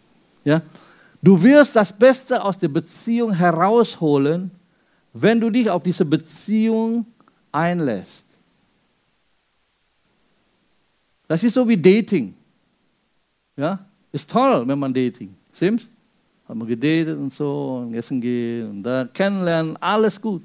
[0.44, 0.62] Ja?
[1.22, 4.52] Du wirst das Beste aus der Beziehung herausholen,
[5.14, 7.06] wenn du dich auf diese Beziehung
[7.52, 8.26] einlässt.
[11.28, 12.34] Das ist so wie Dating.
[13.56, 13.80] Ja?
[14.12, 15.34] Ist toll, wenn man Dating.
[15.54, 15.86] Stimmt's?
[16.48, 20.42] Hat man gedatet und so und essen gehen und da kennenlernen, alles gut.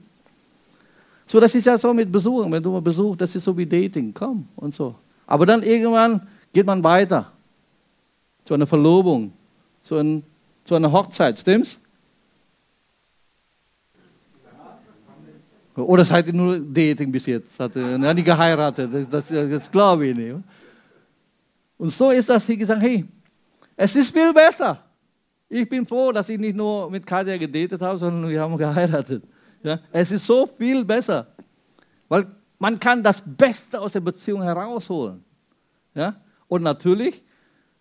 [1.26, 2.50] So, das ist ja so mit Besuchen.
[2.52, 4.94] Wenn du mal besuchst, das ist so wie Dating, komm und so.
[5.26, 7.32] Aber dann irgendwann geht man weiter
[8.44, 9.32] zu einer Verlobung,
[9.82, 10.22] zu einem
[10.66, 11.78] zu einer Hochzeit, stimmt's?
[15.76, 17.60] Oder seid ihr nur Dating bis jetzt?
[17.60, 18.90] Hat er nicht geheiratet?
[18.92, 20.34] Das, das, das glaube ich nicht.
[21.78, 23.04] Und so ist das, sie gesagt, hey,
[23.76, 24.82] es ist viel besser.
[25.48, 29.22] Ich bin froh, dass ich nicht nur mit Katja gedatet habe, sondern wir haben geheiratet.
[29.62, 29.78] Ja?
[29.92, 31.26] Es ist so viel besser.
[32.08, 32.26] Weil
[32.58, 35.24] man kann das Beste aus der Beziehung herausholen.
[35.94, 36.16] Ja?
[36.48, 37.22] Und natürlich,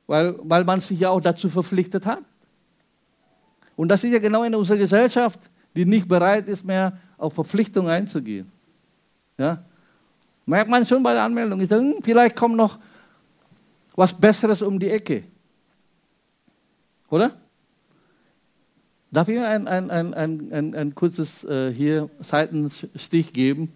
[0.08, 2.24] weil, weil man sich ja auch dazu verpflichtet hat.
[3.76, 5.40] Und das ist ja genau in unserer Gesellschaft,
[5.76, 8.52] die nicht bereit ist mehr auf Verpflichtungen einzugehen.
[9.38, 9.64] Ja?
[10.46, 12.80] Merkt man schon bei der Anmeldung, ich denke, vielleicht kommt noch
[13.96, 15.24] was Besseres um die Ecke.
[17.10, 17.32] Oder?
[19.16, 23.72] Darf ich ein, ein, ein, ein, ein, ein kurzes äh, hier Seitenstich geben?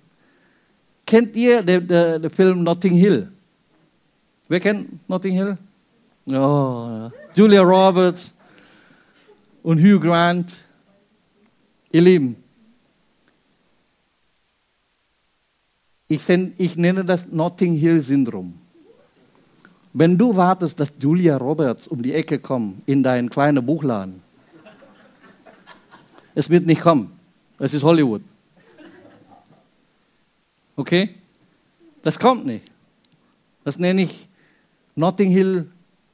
[1.06, 3.32] Kennt ihr den, den, den, Film Notting Hill?
[4.49, 5.58] Wer kennt Notting Hill?
[6.28, 7.10] Oh.
[7.34, 8.34] Julia Roberts,
[9.63, 10.65] und Hugh Grant.
[11.91, 12.36] Ihr Lieben,
[16.08, 18.54] ich, ich nenne das Notting Hill Syndrom.
[19.93, 24.21] Wenn du wartest, dass Julia Roberts um die Ecke kommt in deinen kleinen Buchladen,
[26.36, 27.12] es wird nicht kommen.
[27.58, 28.22] Es ist Hollywood.
[30.76, 31.10] Okay?
[32.02, 32.65] Das kommt nicht.
[33.63, 34.28] Das nenne ich
[34.96, 35.70] Notting Hill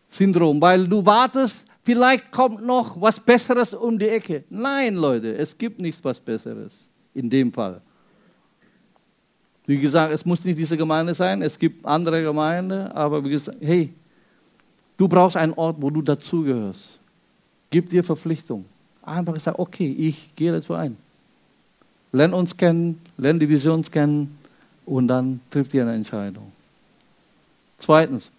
[0.09, 4.43] Syndrom, weil du wartest, Vielleicht kommt noch was Besseres um die Ecke.
[4.49, 7.79] Nein, Leute, es gibt nichts was Besseres in dem Fall.
[9.67, 13.59] Wie gesagt, es muss nicht diese Gemeinde sein, es gibt andere Gemeinden, aber wie gesagt,
[13.61, 13.93] hey,
[14.97, 16.99] du brauchst einen Ort, wo du dazugehörst.
[17.69, 18.65] Gib dir Verpflichtung.
[19.05, 20.97] Einfach sagen, okay, ich gehe dazu ein.
[22.11, 24.35] Lern uns kennen, lern die Vision kennen
[24.85, 26.51] und dann trifft ihr eine Entscheidung.
[27.77, 28.31] Zweitens,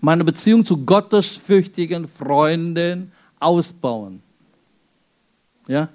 [0.00, 4.22] meine Beziehung zu gottesfürchtigen Freunden ausbauen.
[5.66, 5.88] Ja?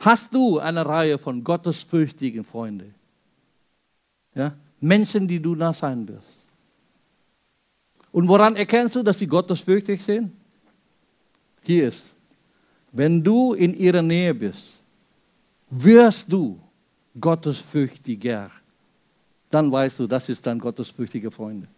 [0.00, 2.94] Hast du eine Reihe von gottesfürchtigen Freunden?
[4.34, 4.54] Ja?
[4.80, 6.44] Menschen, die du nah sein wirst.
[8.12, 10.32] Und woran erkennst du, dass sie gottesfürchtig sind?
[11.62, 12.15] Hier ist
[12.96, 14.78] Wenn du in ihrer Nähe bist,
[15.70, 16.58] wirst du
[17.20, 18.50] gottesfürchtiger.
[19.50, 21.68] Dann weißt du, das ist dann gottesfürchtige Freunde.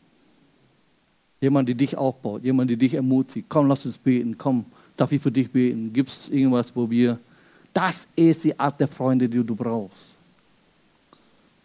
[1.41, 3.47] Jemand, der dich aufbaut, jemand, der dich ermutigt.
[3.49, 4.39] Komm, lass uns beten.
[4.39, 4.65] Komm,
[4.97, 5.93] darf ich für dich beten?
[5.93, 7.19] Gibt es irgendwas, wo wir.
[7.73, 10.17] Das ist die Art der Freunde, die du brauchst.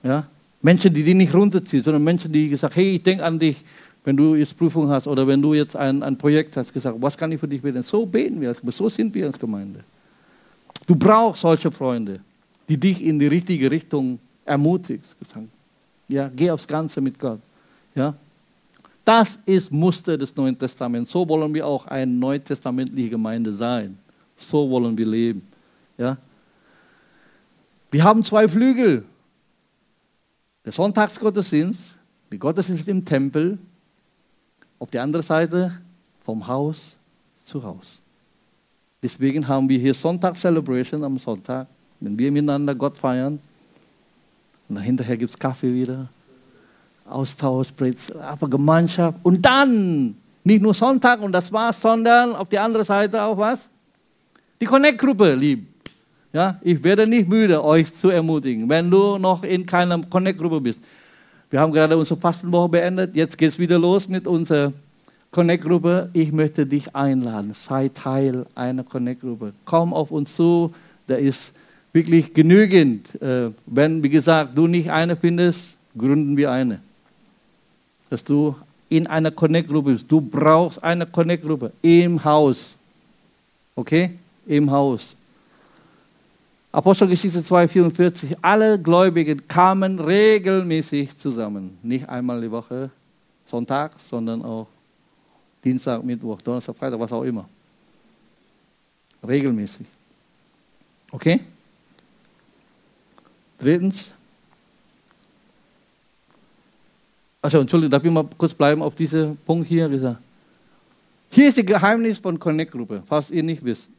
[0.03, 0.27] Ja?
[0.61, 3.63] Menschen, die dich nicht runterziehen, sondern Menschen, die sagen: Hey, ich denke an dich,
[4.03, 7.17] wenn du jetzt Prüfung hast oder wenn du jetzt ein, ein Projekt hast, gesagt, was
[7.17, 7.83] kann ich für dich beten?
[7.83, 9.79] So beten wir, so sind wir als Gemeinde.
[10.85, 12.19] Du brauchst solche Freunde,
[12.67, 15.03] die dich in die richtige Richtung ermutigen.
[16.09, 17.39] Ja, geh aufs Ganze mit Gott.
[17.95, 18.13] Ja,
[19.05, 21.11] das ist Muster des Neuen Testaments.
[21.11, 23.97] So wollen wir auch eine neutestamentliche Gemeinde sein.
[24.37, 25.47] So wollen wir leben.
[25.97, 26.17] Ja?
[27.91, 29.03] Wir haben zwei Flügel.
[30.65, 31.99] Der Sonntagsgottesdienst,
[32.31, 33.57] der Gottesdienst im Tempel,
[34.83, 35.71] auf der anderen Seite
[36.25, 36.97] vom Haus
[37.45, 38.01] zu Haus.
[39.01, 41.67] Deswegen haben wir hier Sonntag-Celebration am Sonntag,
[42.01, 43.39] wenn wir miteinander Gott feiern.
[44.67, 46.09] Und hinterher gibt es Kaffee wieder.
[47.07, 47.69] Austausch,
[48.21, 49.19] einfach Gemeinschaft.
[49.23, 53.69] Und dann, nicht nur Sonntag und das war's, sondern auf die andere Seite auch was?
[54.59, 55.65] Die Connect-Gruppe, lieb.
[56.33, 60.79] Ja, ich werde nicht müde, euch zu ermutigen, wenn du noch in keiner Connect-Gruppe bist.
[61.53, 63.15] Wir haben gerade unsere Fastenwoche beendet.
[63.15, 64.73] Jetzt geht es wieder los mit unserer
[65.29, 66.09] Connect-Gruppe.
[66.13, 67.53] Ich möchte dich einladen.
[67.53, 69.53] Sei Teil einer Connect-Gruppe.
[69.63, 70.73] Komm auf uns zu.
[71.05, 71.51] Da ist
[71.91, 73.21] wirklich genügend.
[73.21, 76.79] Äh, wenn, wie gesagt, du nicht eine findest, gründen wir eine
[78.09, 78.55] dass du
[78.89, 80.11] in einer Connect-Gruppe bist.
[80.11, 82.75] Du brauchst eine Connect-Gruppe im Haus.
[83.75, 84.17] Okay?
[84.47, 85.15] Im Haus.
[86.73, 88.36] Apostelgeschichte 2,44.
[88.41, 91.77] Alle Gläubigen kamen regelmäßig zusammen.
[91.83, 92.89] Nicht einmal die Woche,
[93.45, 94.67] Sonntag, sondern auch
[95.63, 97.47] Dienstag, Mittwoch, Donnerstag, Freitag, was auch immer.
[99.25, 99.86] Regelmäßig.
[101.12, 101.39] Okay?
[103.59, 104.15] Drittens,
[107.43, 109.89] Also Entschuldigung, darf ich mal kurz bleiben auf diesen Punkt hier?
[111.29, 113.89] Hier ist das Geheimnis von Connect-Gruppe, falls ihr nicht wisst.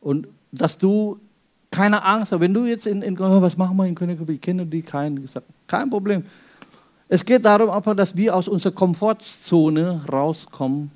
[0.00, 1.18] Und dass du
[1.70, 4.40] keine Angst hast, wenn du jetzt in, in oh, was machen wir in Connect-Gruppe, ich
[4.40, 6.24] kenne die keinen, gesagt, kein Problem.
[7.08, 10.90] Es geht darum einfach, dass wir aus unserer Komfortzone rauskommen,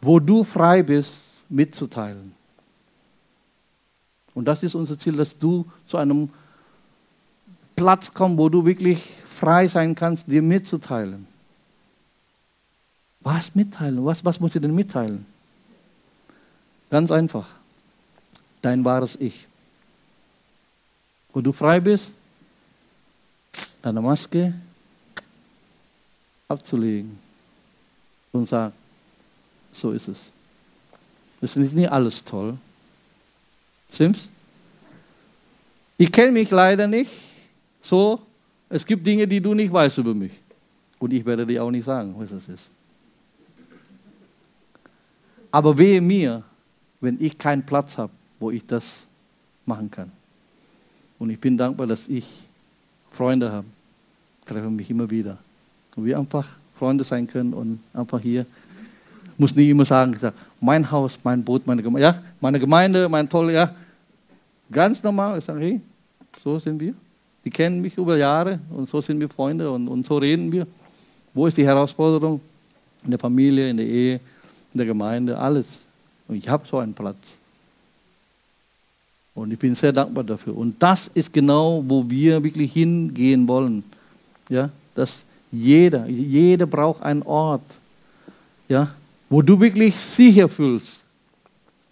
[0.00, 2.34] wo du frei bist, mitzuteilen.
[4.34, 6.30] Und das ist unser Ziel, dass du zu einem
[7.76, 11.26] Platz kommen, wo du wirklich frei sein kannst, dir mitzuteilen.
[13.20, 14.04] Was mitteilen?
[14.04, 15.26] Was, was muss ich denn mitteilen?
[16.90, 17.48] Ganz einfach.
[18.62, 19.46] Dein wahres Ich.
[21.32, 22.14] Wo du frei bist,
[23.82, 24.54] deine Maske
[26.48, 27.18] abzulegen
[28.30, 28.72] und sagen,
[29.72, 30.30] so ist es.
[31.40, 32.56] Es ist nicht alles toll.
[33.92, 34.20] Stimmt's?
[35.98, 37.10] Ich kenne mich leider nicht
[37.80, 38.20] so,
[38.68, 40.32] es gibt Dinge, die du nicht weißt über mich.
[40.98, 42.70] Und ich werde dir auch nicht sagen, was das ist.
[45.50, 46.42] Aber wehe mir,
[47.00, 49.04] wenn ich keinen Platz habe, wo ich das
[49.64, 50.10] machen kann.
[51.18, 52.26] Und ich bin dankbar, dass ich
[53.12, 53.66] Freunde habe.
[54.44, 55.38] Treffe mich immer wieder.
[55.94, 58.44] Und wir einfach Freunde sein können und einfach hier.
[59.38, 60.18] Muss nicht immer sagen,
[60.60, 62.02] mein Haus, mein Boot, meine Gemeinde.
[62.02, 63.74] Ja, meine Gemeinde, mein tolle, ja.
[64.70, 65.38] Ganz normal.
[65.38, 65.80] Ich sage, hey,
[66.42, 66.94] so sind wir.
[67.44, 70.66] Die kennen mich über Jahre und so sind wir Freunde und, und so reden wir.
[71.32, 72.40] Wo ist die Herausforderung?
[73.04, 74.14] In der Familie, in der Ehe,
[74.72, 75.84] in der Gemeinde, alles.
[76.26, 77.38] Und ich habe so einen Platz.
[79.34, 80.56] Und ich bin sehr dankbar dafür.
[80.56, 83.82] Und das ist genau, wo wir wirklich hingehen wollen.
[84.48, 87.62] Ja, dass jeder, jeder braucht einen Ort,
[88.68, 88.88] ja,
[89.28, 91.02] wo du wirklich sicher fühlst.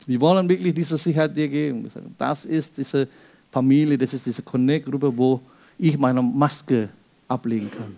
[0.06, 1.90] Wir wollen wirklich diese Sicherheit dir geben.
[2.18, 3.06] Das ist diese
[3.50, 5.40] Familie, das ist diese Connect-Gruppe, wo
[5.78, 6.88] ich meine Maske
[7.28, 7.96] ablegen kann.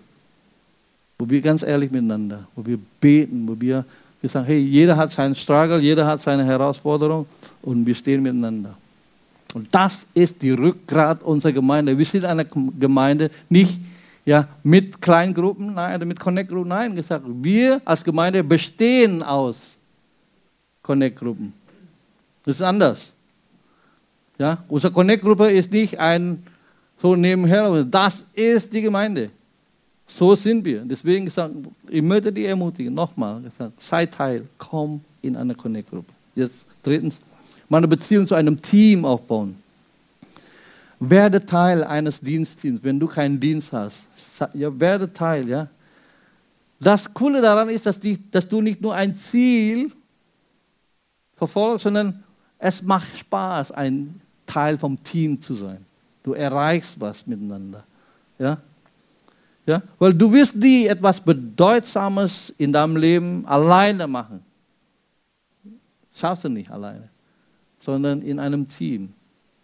[1.18, 3.84] Wo wir ganz ehrlich miteinander, wo wir beten, wo wir,
[4.20, 7.26] wir sagen, hey, jeder hat seinen Struggle, jeder hat seine Herausforderung
[7.62, 8.76] und wir stehen miteinander.
[9.54, 11.96] Und das ist die Rückgrat unserer Gemeinde.
[11.96, 13.78] Wir sind eine Gemeinde nicht
[14.24, 19.76] ja, mit Kleingruppen, nein, mit Connect-Gruppen, nein, gesagt, wir als Gemeinde bestehen aus
[20.82, 21.52] Connect-Gruppen.
[22.44, 23.12] Das ist anders.
[24.38, 26.42] Ja, unsere Connect-Gruppe ist nicht ein
[27.00, 29.30] so nebenher, das ist die Gemeinde.
[30.06, 30.84] So sind wir.
[30.84, 31.52] Deswegen gesagt,
[31.88, 36.12] ich möchte dich ermutigen, nochmal, gesagt, sei Teil, komm in eine Connect-Gruppe.
[36.36, 37.20] Jetzt drittens,
[37.72, 39.56] meine Beziehung zu einem Team aufbauen.
[41.00, 44.06] Werde Teil eines Dienstteams, wenn du keinen Dienst hast.
[44.52, 45.68] Ja, werde Teil, ja.
[46.78, 49.90] Das Coole daran ist, dass, die, dass du nicht nur ein Ziel
[51.36, 52.22] verfolgt, sondern
[52.58, 55.78] es macht Spaß, ein Teil vom Team zu sein.
[56.22, 57.84] Du erreichst was miteinander.
[58.38, 58.58] Ja?
[59.64, 59.82] Ja?
[59.98, 64.44] Weil du wirst nie etwas Bedeutsames in deinem Leben alleine machen.
[66.10, 67.08] Das schaffst du nicht alleine,
[67.82, 69.12] sondern in einem Team.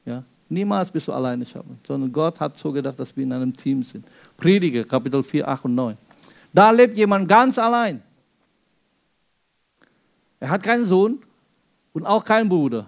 [0.05, 0.23] Ja?
[0.49, 3.83] Niemals bist du alleine schaffen, sondern Gott hat so gedacht, dass wir in einem Team
[3.83, 4.05] sind.
[4.37, 5.95] Prediger, Kapitel 4, 8 und 9.
[6.53, 8.03] Da lebt jemand ganz allein.
[10.41, 11.19] Er hat keinen Sohn
[11.93, 12.87] und auch keinen Bruder.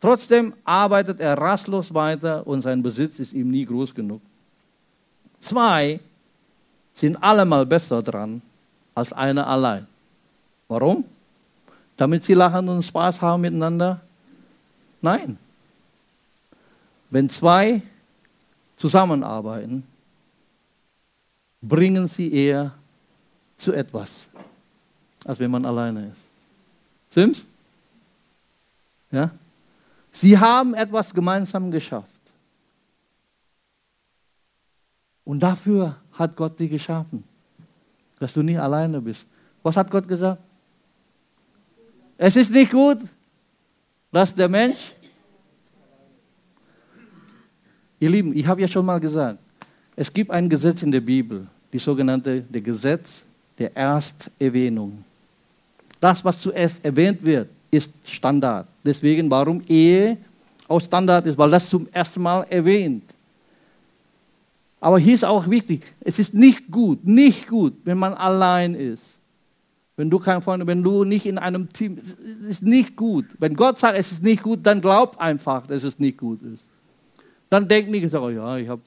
[0.00, 4.20] Trotzdem arbeitet er rastlos weiter und sein Besitz ist ihm nie groß genug.
[5.40, 6.00] Zwei
[6.92, 8.42] sind allemal besser dran
[8.94, 9.86] als einer allein.
[10.68, 11.04] Warum?
[11.96, 14.00] Damit sie lachen und Spaß haben miteinander?
[15.00, 15.38] Nein.
[17.10, 17.82] Wenn zwei
[18.76, 19.84] zusammenarbeiten,
[21.62, 22.74] bringen sie eher
[23.56, 24.28] zu etwas,
[25.24, 26.24] als wenn man alleine ist.
[27.10, 27.46] Stimmt's?
[29.10, 29.30] Ja?
[30.12, 32.10] Sie haben etwas gemeinsam geschafft.
[35.24, 37.24] Und dafür hat Gott dich geschaffen,
[38.18, 39.26] dass du nicht alleine bist.
[39.62, 40.40] Was hat Gott gesagt?
[42.16, 42.98] Es ist nicht gut,
[44.16, 44.92] dass der Mensch.
[48.00, 49.38] Ihr Lieben, ich habe ja schon mal gesagt,
[49.94, 53.20] es gibt ein Gesetz in der Bibel, die sogenannte der Gesetz
[53.58, 55.04] der Ersterwähnung.
[56.00, 58.66] Das, was zuerst erwähnt wird, ist Standard.
[58.82, 60.16] Deswegen, warum Ehe
[60.66, 63.04] auch Standard ist, weil das zum ersten Mal erwähnt.
[64.80, 69.15] Aber hier ist auch wichtig, es ist nicht gut, nicht gut, wenn man allein ist.
[69.96, 71.98] Wenn du kein Freund, wenn du nicht in einem Team,
[72.46, 73.24] ist nicht gut.
[73.38, 76.64] Wenn Gott sagt, es ist nicht gut, dann glaub einfach, dass es nicht gut ist.
[77.48, 78.82] Dann denk nicht, oh ja, ich habe.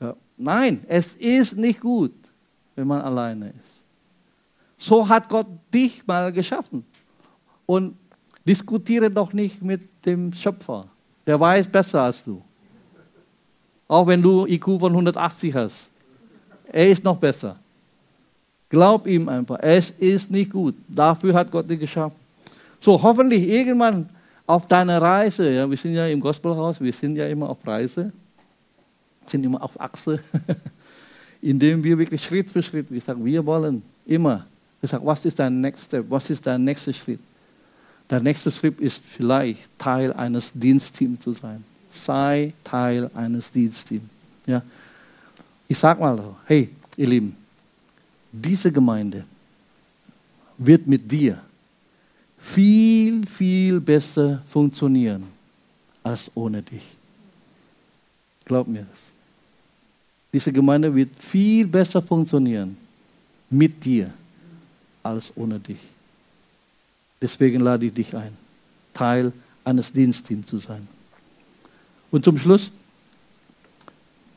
[0.00, 0.14] Ja.
[0.36, 2.14] Nein, es ist nicht gut,
[2.76, 3.82] wenn man alleine ist.
[4.78, 6.84] So hat Gott dich mal geschaffen.
[7.66, 7.96] Und
[8.46, 10.86] diskutiere doch nicht mit dem Schöpfer.
[11.26, 12.42] Der weiß besser als du.
[13.88, 15.90] Auch wenn du IQ von 180 hast.
[16.70, 17.58] Er ist noch besser.
[18.68, 19.58] Glaub ihm einfach.
[19.60, 20.74] Es ist nicht gut.
[20.88, 22.16] Dafür hat Gott dich geschaffen.
[22.80, 24.08] So, hoffentlich irgendwann
[24.46, 28.12] auf deiner Reise, ja, wir sind ja im Gospelhaus, wir sind ja immer auf Reise,
[29.26, 30.20] sind immer auf Achse,
[31.40, 34.44] indem wir wirklich Schritt für Schritt, wir sagen, wir wollen immer,
[34.80, 37.20] wir sagen, was ist dein nächster Step, was ist dein nächster Schritt?
[38.10, 41.64] Der nächste Schritt ist vielleicht Teil eines Dienstteams zu sein.
[41.90, 44.04] Sei Teil eines Dienstteams.
[44.46, 44.60] Ja.
[45.66, 47.34] Ich sage mal hey, ihr Lieben,
[48.34, 49.24] diese Gemeinde
[50.58, 51.40] wird mit dir
[52.38, 55.24] viel, viel besser funktionieren
[56.02, 56.82] als ohne dich.
[58.44, 59.10] Glaub mir das.
[60.32, 62.76] Diese Gemeinde wird viel besser funktionieren
[63.50, 64.12] mit dir
[65.02, 65.78] als ohne dich.
[67.22, 68.36] Deswegen lade ich dich ein,
[68.92, 69.32] Teil
[69.62, 70.86] eines Dienstteams zu sein.
[72.10, 72.72] Und zum Schluss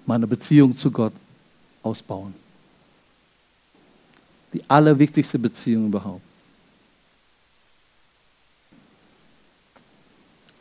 [0.05, 1.13] meine Beziehung zu Gott
[1.81, 2.33] ausbauen.
[4.53, 6.21] Die allerwichtigste Beziehung überhaupt.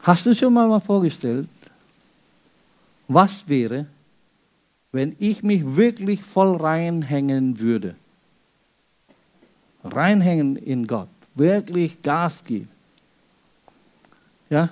[0.02, 1.48] Hast du schon mal vorgestellt,
[3.08, 3.86] was wäre,
[4.92, 7.96] wenn ich mich wirklich voll reinhängen würde?
[9.84, 12.68] Reinhängen in Gott wirklich Gas gibt.
[14.50, 14.70] Ja?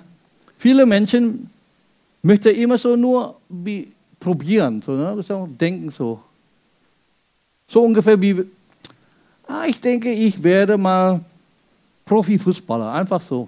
[0.57, 1.49] Viele Menschen
[2.21, 3.39] möchten immer so nur
[4.19, 5.47] probieren, so, ne?
[5.59, 6.21] denken so.
[7.67, 8.45] So ungefähr wie,
[9.47, 11.19] ah, ich denke, ich werde mal
[12.05, 13.47] Profifußballer, einfach so.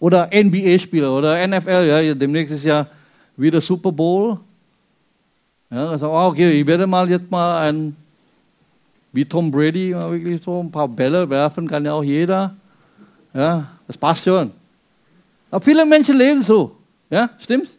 [0.00, 2.86] Oder NBA-Spieler oder NFL, ja, demnächst ist ja
[3.36, 4.38] wieder Super Bowl.
[5.70, 7.96] Ja, also, okay, ich werde mal jetzt mal ein
[9.14, 12.52] wie Tom Brady, wirklich so ein paar Bälle werfen kann ja auch jeder.
[13.32, 14.50] Ja, das passt schon.
[15.50, 16.76] Aber viele Menschen leben so.
[17.08, 17.70] Ja, stimmt's?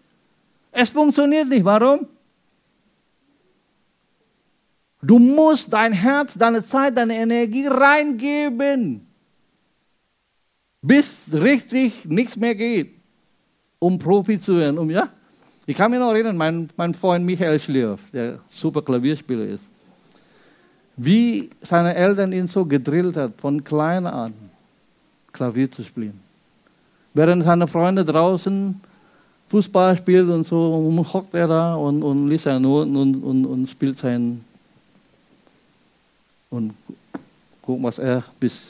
[0.71, 1.65] Es funktioniert nicht.
[1.65, 2.07] Warum?
[5.05, 9.05] Du musst dein Herz, deine Zeit, deine Energie reingeben,
[10.81, 12.95] bis richtig nichts mehr geht,
[13.79, 14.77] um Profi zu werden.
[14.79, 15.09] Um, ja?
[15.65, 19.63] Ich kann mich noch erinnern, mein, mein Freund Michael Schlierf, der super Klavierspieler ist
[20.97, 24.33] wie seine Eltern ihn so gedrillt hat, von klein an
[25.31, 26.19] Klavier zu spielen.
[27.13, 28.79] Während seine Freunde draußen
[29.49, 33.69] Fußball spielen und so, hockt er da und, und liest er nur und, und, und
[33.69, 34.43] spielt sein
[36.49, 36.73] und
[37.61, 38.65] guckt, was er bis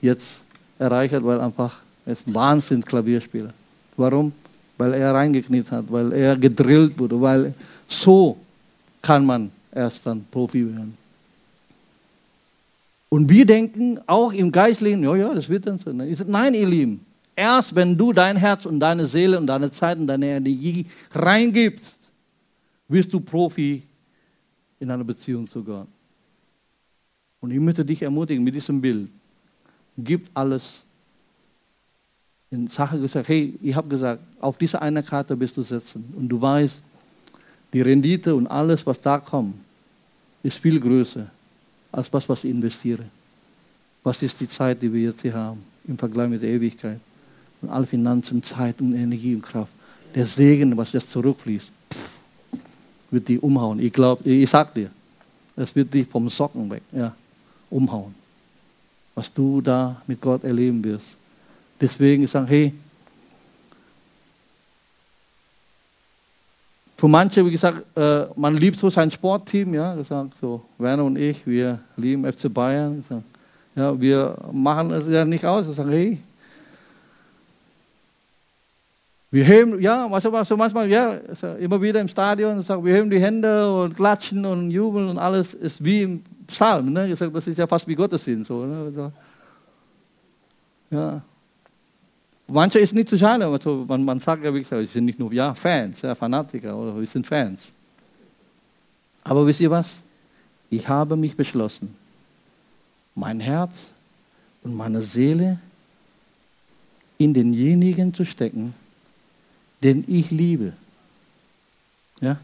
[0.00, 0.38] jetzt
[0.78, 3.52] erreicht hat, weil einfach er ist ein Wahnsinn Klavierspieler.
[3.96, 4.32] Warum?
[4.78, 7.54] Weil er reingekniet hat, weil er gedrillt wurde, weil
[7.86, 8.38] so
[9.02, 10.96] kann man erst dann Profi werden.
[13.08, 15.90] Und wir denken auch im Geistlichen, ja, ja, das wird dann so.
[15.92, 17.04] Nein, ihr Lieben,
[17.34, 21.98] erst wenn du dein Herz und deine Seele und deine Zeit und deine Energie reingibst,
[22.88, 23.82] wirst du Profi
[24.78, 25.86] in einer Beziehung zu Gott.
[27.40, 29.10] Und ich möchte dich ermutigen mit diesem Bild.
[29.96, 30.82] Gib alles.
[32.50, 36.12] In Sache gesagt, hey, ich habe gesagt, auf diese eine Karte bist du setzen.
[36.16, 36.82] Und du weißt,
[37.72, 39.54] die Rendite und alles, was da kommt,
[40.42, 41.30] ist viel größer
[41.92, 43.04] als das, was ich investiere.
[44.02, 46.98] Was ist die Zeit, die wir jetzt hier haben, im Vergleich mit der Ewigkeit?
[47.62, 49.72] Und alle Finanzen, Zeit und Energie und Kraft.
[50.14, 52.18] Der Segen, was jetzt zurückfließt, pff,
[53.10, 53.78] wird die umhauen.
[53.78, 54.90] Ich glaube, ich sag dir,
[55.54, 56.82] es wird dich vom Socken weg.
[56.90, 57.14] Ja
[57.70, 58.14] umhauen.
[59.14, 61.16] Was du da mit Gott erleben wirst.
[61.80, 62.74] Deswegen sagen, hey,
[66.96, 71.16] für manche, wie gesagt, äh, man liebt so sein Sportteam, ja, gesagt, so Werner und
[71.16, 73.02] ich, wir lieben FC Bayern.
[73.02, 73.24] Gesagt,
[73.74, 75.66] ja, wir machen es ja nicht aus.
[75.66, 76.18] Wir sagen, hey,
[79.30, 81.14] wir heben, ja, also manchmal, ja,
[81.58, 85.54] immer wieder im Stadion, sagen, wir heben die Hände und klatschen und jubeln und alles
[85.54, 86.92] ist wie im Psalm.
[86.92, 87.08] Ne?
[87.08, 88.48] Das ist ja fast wie Gottesdienst.
[88.48, 89.12] So, ne?
[90.90, 91.22] Ja.
[92.48, 95.18] Manche ist nicht zu schade, also man, man sagt ja, wie gesagt, wir sind nicht
[95.18, 97.70] nur ja, Fans, ja, Fanatiker, oder wir sind Fans.
[99.22, 100.00] Aber wisst ihr was?
[100.68, 101.94] Ich habe mich beschlossen,
[103.14, 103.90] mein Herz
[104.64, 105.58] und meine Seele
[107.18, 108.74] in denjenigen zu stecken,
[109.82, 110.72] den ich liebe.
[112.20, 112.36] Ja?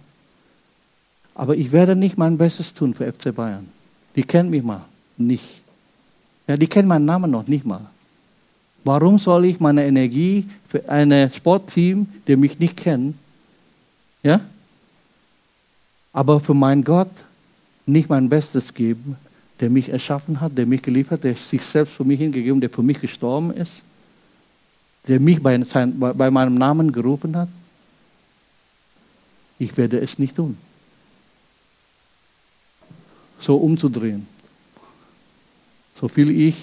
[1.34, 3.68] Aber ich werde nicht mein Bestes tun für FC Bayern.
[4.16, 4.82] Die kennen mich mal
[5.18, 5.62] nicht.
[6.48, 7.82] Ja, die kennen meinen Namen noch nicht mal.
[8.84, 13.16] Warum soll ich meine Energie für ein Sportteam, der mich nicht kennt,
[14.22, 14.40] ja,
[16.12, 17.10] aber für meinen Gott
[17.84, 19.16] nicht mein Bestes geben,
[19.60, 22.70] der mich erschaffen hat, der mich geliebt hat, der sich selbst für mich hingegeben, der
[22.70, 23.82] für mich gestorben ist,
[25.08, 27.48] der mich bei, sein, bei meinem Namen gerufen hat?
[29.58, 30.56] Ich werde es nicht tun
[33.46, 34.26] so umzudrehen.
[35.94, 36.56] So viel ich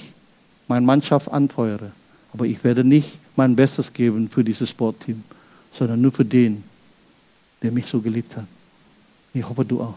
[0.67, 1.91] meine Mannschaft anfeuere.
[2.33, 5.23] Aber ich werde nicht mein Bestes geben für dieses Sportteam,
[5.71, 6.63] sondern nur für den,
[7.61, 8.45] der mich so geliebt hat.
[9.33, 9.95] Ich hoffe, du auch.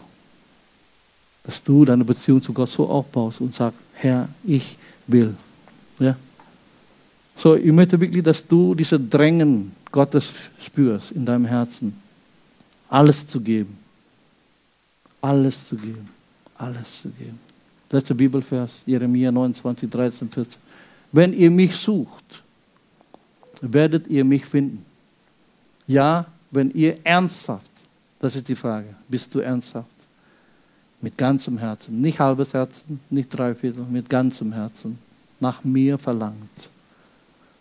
[1.43, 5.35] Dass du deine Beziehung zu Gott so aufbaust und sagst, Herr, ich will.
[5.99, 6.15] Ja?
[7.35, 11.95] So, ich möchte wirklich, dass du diese Drängen Gottes spürst in deinem Herzen.
[12.89, 13.77] Alles zu geben.
[15.21, 16.16] Alles zu geben
[16.57, 17.39] alles zu geben.
[17.89, 20.59] Letzter Bibelvers, Jeremia 29, 13, 14.
[21.11, 22.43] Wenn ihr mich sucht,
[23.61, 24.85] werdet ihr mich finden.
[25.87, 27.71] Ja, wenn ihr ernsthaft,
[28.19, 29.87] das ist die Frage, bist du ernsthaft?
[31.01, 34.97] Mit ganzem Herzen, nicht halbes Herzen, nicht dreiviertel, mit ganzem Herzen
[35.39, 36.69] nach mir verlangt,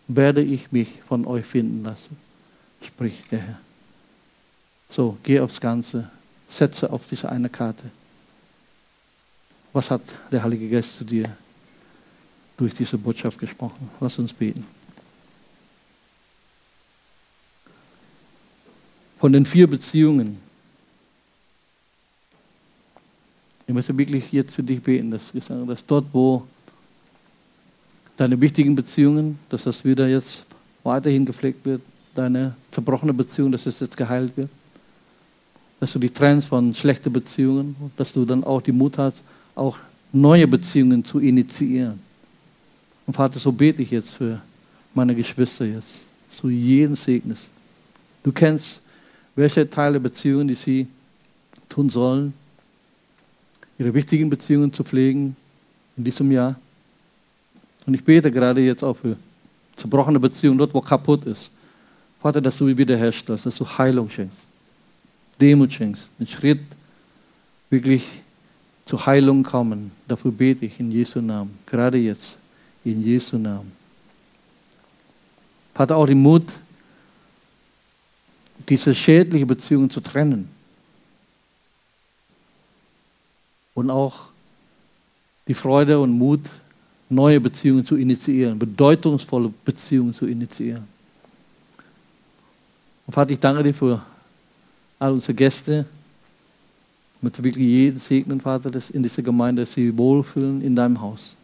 [0.09, 2.17] werde ich mich von euch finden lassen,
[2.81, 3.59] spricht der Herr.
[4.91, 6.09] So, geh aufs Ganze,
[6.49, 7.85] setze auf diese eine Karte.
[9.77, 10.01] Was hat
[10.33, 11.29] der Heilige Geist zu dir
[12.57, 13.91] durch diese Botschaft gesprochen?
[14.01, 14.64] Lass uns beten.
[19.20, 20.39] Von den vier Beziehungen.
[23.66, 26.47] Ich möchte wirklich jetzt für dich beten, dass, dass dort, wo
[28.16, 30.47] deine wichtigen Beziehungen, dass das wieder jetzt
[30.85, 31.83] weiterhin gepflegt wird,
[32.14, 34.49] deine zerbrochene Beziehung, dass es jetzt geheilt wird,
[35.81, 39.20] dass du dich trennst von schlechten Beziehungen, dass du dann auch die Mut hast,
[39.57, 39.79] auch
[40.13, 41.99] neue Beziehungen zu initiieren.
[43.07, 44.41] Und Vater, so bete ich jetzt für
[44.95, 46.01] meine Geschwister jetzt,
[46.31, 47.49] so jeden segnest.
[48.23, 48.83] Du kennst,
[49.35, 50.87] welche Teile Beziehungen, die sie
[51.69, 52.33] tun sollen,
[53.79, 55.37] ihre wichtigen Beziehungen zu pflegen
[55.97, 56.59] in diesem Jahr.
[57.87, 59.17] Und ich bete gerade jetzt auch für
[59.77, 61.51] zerbrochene Beziehungen, dort wo kaputt ist.
[62.21, 64.39] Vater, dass du wiederherstellst, dass du Heilung schenkst,
[65.41, 66.63] Demut schenkst, einen Schritt
[67.71, 68.03] wirklich
[68.87, 69.91] zur Heilung kommen.
[70.09, 71.59] Dafür bete ich in Jesu Namen.
[71.66, 72.39] Gerade jetzt.
[72.84, 73.72] In Jesu Namen.
[75.74, 76.45] Hat auch den Mut,
[78.68, 80.49] diese schädliche Beziehung zu trennen.
[83.74, 84.30] Und auch
[85.47, 86.41] die Freude und Mut,
[87.09, 90.87] neue Beziehungen zu initiieren, bedeutungsvolle Beziehungen zu initiieren.
[93.07, 94.03] Und Vater, ich danke dir für
[94.99, 95.84] all unsere Gäste,
[97.27, 101.37] möchte wirklich jeden segnen, Vater, dass in dieser Gemeinde dass sie wohlfühlen in deinem Haus.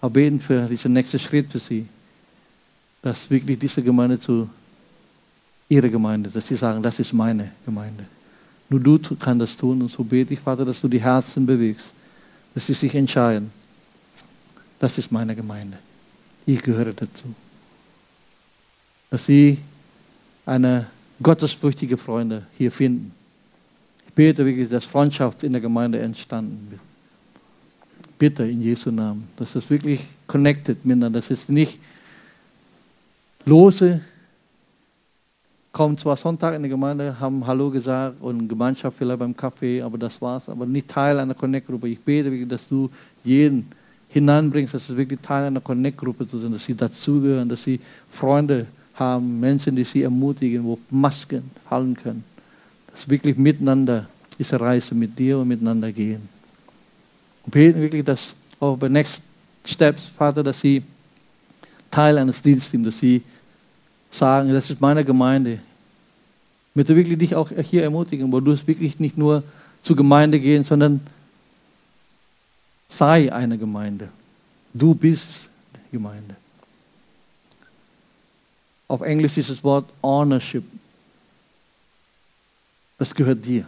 [0.00, 1.86] Aber beten für diesen nächsten Schritt für sie,
[3.00, 4.50] dass wirklich diese Gemeinde zu
[5.68, 8.04] ihrer Gemeinde, dass sie sagen, das ist meine Gemeinde.
[8.68, 11.92] Nur du kannst das tun und so bete ich, Vater, dass du die Herzen bewegst,
[12.54, 13.52] dass sie sich entscheiden,
[14.80, 15.78] das ist meine Gemeinde.
[16.46, 17.32] Ich gehöre dazu.
[19.08, 19.58] Dass sie
[20.46, 20.86] eine
[21.22, 23.12] gottesfürchtige Freunde hier finden.
[24.20, 26.82] Ich bete wirklich, dass Freundschaft in der Gemeinde entstanden wird.
[28.18, 31.80] Bitte in Jesu Namen, dass das wirklich connected miteinander, dass es nicht
[33.46, 34.02] lose
[35.72, 39.96] kommen zwar Sonntag in die Gemeinde, haben Hallo gesagt und Gemeinschaft vielleicht beim Kaffee, aber
[39.96, 40.50] das war's.
[40.50, 41.88] Aber nicht Teil einer Connect-Gruppe.
[41.88, 42.90] Ich bete wirklich, dass du
[43.24, 43.70] jeden
[44.10, 48.66] hineinbringst, dass es wirklich Teil einer Connect-Gruppe zu sein, dass sie dazugehören, dass sie Freunde
[48.96, 52.22] haben, Menschen, die sie ermutigen, wo Masken fallen können.
[52.92, 56.28] Dass wirklich miteinander diese Reise mit dir und miteinander gehen.
[57.44, 59.20] Und beten wirklich, dass auch bei Next
[59.64, 60.82] Steps, Vater, dass sie
[61.90, 63.22] Teil eines Dienstes, dass sie
[64.10, 65.54] sagen, das ist meine Gemeinde.
[65.54, 69.42] Ich möchte wirklich dich auch hier ermutigen, wo du es wirklich nicht nur
[69.82, 71.00] zur Gemeinde gehen, sondern
[72.88, 74.08] sei eine Gemeinde.
[74.72, 75.48] Du bist
[75.90, 76.36] Gemeinde.
[78.86, 80.64] Auf Englisch ist das Wort Ownership.
[83.00, 83.64] Das gehört dir.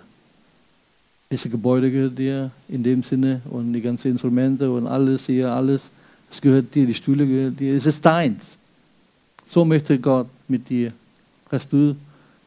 [1.30, 5.80] Diese Gebäude gehört dir in dem Sinne und die ganzen Instrumente und alles hier, alles.
[6.30, 7.74] Es gehört dir, die Stühle gehört dir.
[7.74, 8.58] Es ist deins.
[9.46, 10.92] So möchte Gott mit dir,
[11.48, 11.96] dass du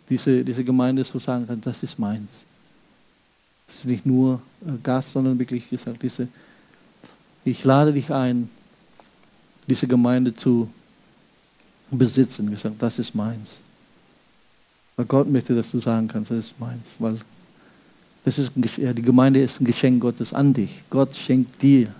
[0.07, 2.45] diese, diese Gemeinde so sagen kannst, das ist meins.
[3.65, 4.39] Das ist nicht nur
[4.83, 6.27] Gast, sondern wirklich gesagt, diese,
[7.43, 8.47] ich lade dich ein,
[9.65, 10.69] diese Gemeinde zu
[11.89, 12.51] besitzen.
[12.51, 13.57] Gesagt, das ist meins.
[14.95, 16.85] Weil Gott möchte, dass du sagen kannst, das ist meins.
[16.99, 17.17] Weil
[18.23, 20.83] das ist die Gemeinde ist ein Geschenk Gottes an dich.
[20.89, 21.93] Gott schenkt dir.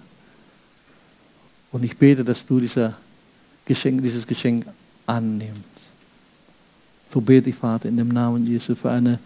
[1.71, 2.95] Und ich bete, dass du dieser
[3.65, 4.65] Geschenk, dieses Geschenk
[5.05, 5.61] annimmst.
[7.09, 9.19] So bete ich, Vater, in dem Namen Jesu für eine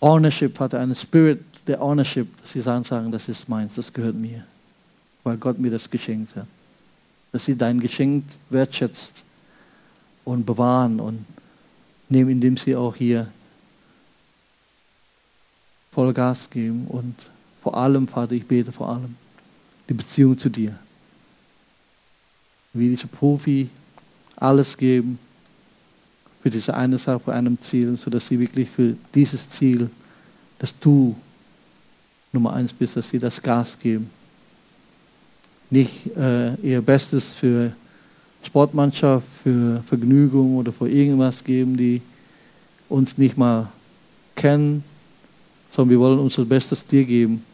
[0.00, 4.14] Ownership, Vater, eine Spirit der Ownership, dass sie sagen, sagen, das ist meins, das gehört
[4.14, 4.44] mir,
[5.24, 6.46] weil Gott mir das geschenkt hat.
[7.32, 9.22] Dass sie dein Geschenk wertschätzt
[10.24, 11.24] und bewahren und
[12.10, 13.28] indem sie auch hier
[15.90, 17.14] voll Gas geben und
[17.62, 19.16] vor allem, Vater, ich bete vor allem
[19.88, 20.78] die Beziehung zu dir.
[22.72, 23.68] Wie dieser Profi
[24.36, 25.18] alles geben
[26.42, 29.90] für diese eine Sache, für einem Ziel, sodass sie wirklich für dieses Ziel,
[30.58, 31.16] dass du
[32.32, 34.10] Nummer eins bist, dass sie das Gas geben.
[35.70, 37.72] Nicht äh, ihr Bestes für
[38.42, 42.00] Sportmannschaft, für Vergnügung oder für irgendwas geben, die
[42.88, 43.68] uns nicht mal
[44.34, 44.82] kennen,
[45.72, 47.44] sondern wir wollen unser Bestes dir geben.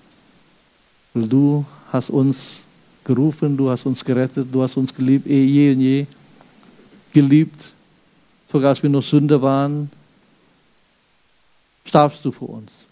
[1.12, 2.62] Weil du hast uns
[3.04, 6.06] gerufen, du hast uns gerettet, du hast uns geliebt, eh, je und je
[7.12, 7.70] geliebt,
[8.50, 9.90] sogar als wir noch Sünder waren,
[11.84, 12.86] starbst du für uns.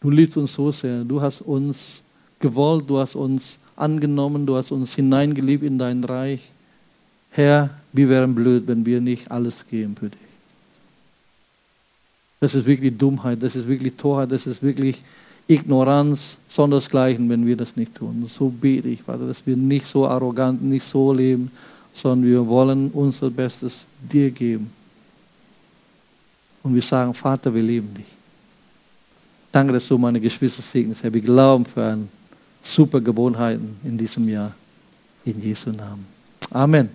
[0.00, 2.02] Du liebst uns so sehr, du hast uns
[2.38, 6.50] gewollt, du hast uns angenommen, du hast uns hineingeliebt in dein Reich.
[7.30, 10.18] Herr, wir wären blöd, wenn wir nicht alles geben für dich.
[12.40, 15.02] Das ist wirklich Dummheit, das ist wirklich Torheit, das ist wirklich
[15.48, 18.24] Ignoranz, sondersgleichen, wenn wir das nicht tun.
[18.28, 21.50] So bete ich, Vater, dass wir nicht so arrogant, nicht so leben,
[21.94, 24.70] sondern wir wollen unser Bestes dir geben.
[26.62, 28.06] Und wir sagen, Vater, wir lieben dich.
[29.50, 31.02] Danke, dass du meine Geschwister segnest.
[31.02, 32.06] Herr, wir glauben für eine
[32.68, 34.54] super Gewohnheiten in diesem Jahr.
[35.24, 36.06] In Jesu Namen.
[36.52, 36.90] Amen.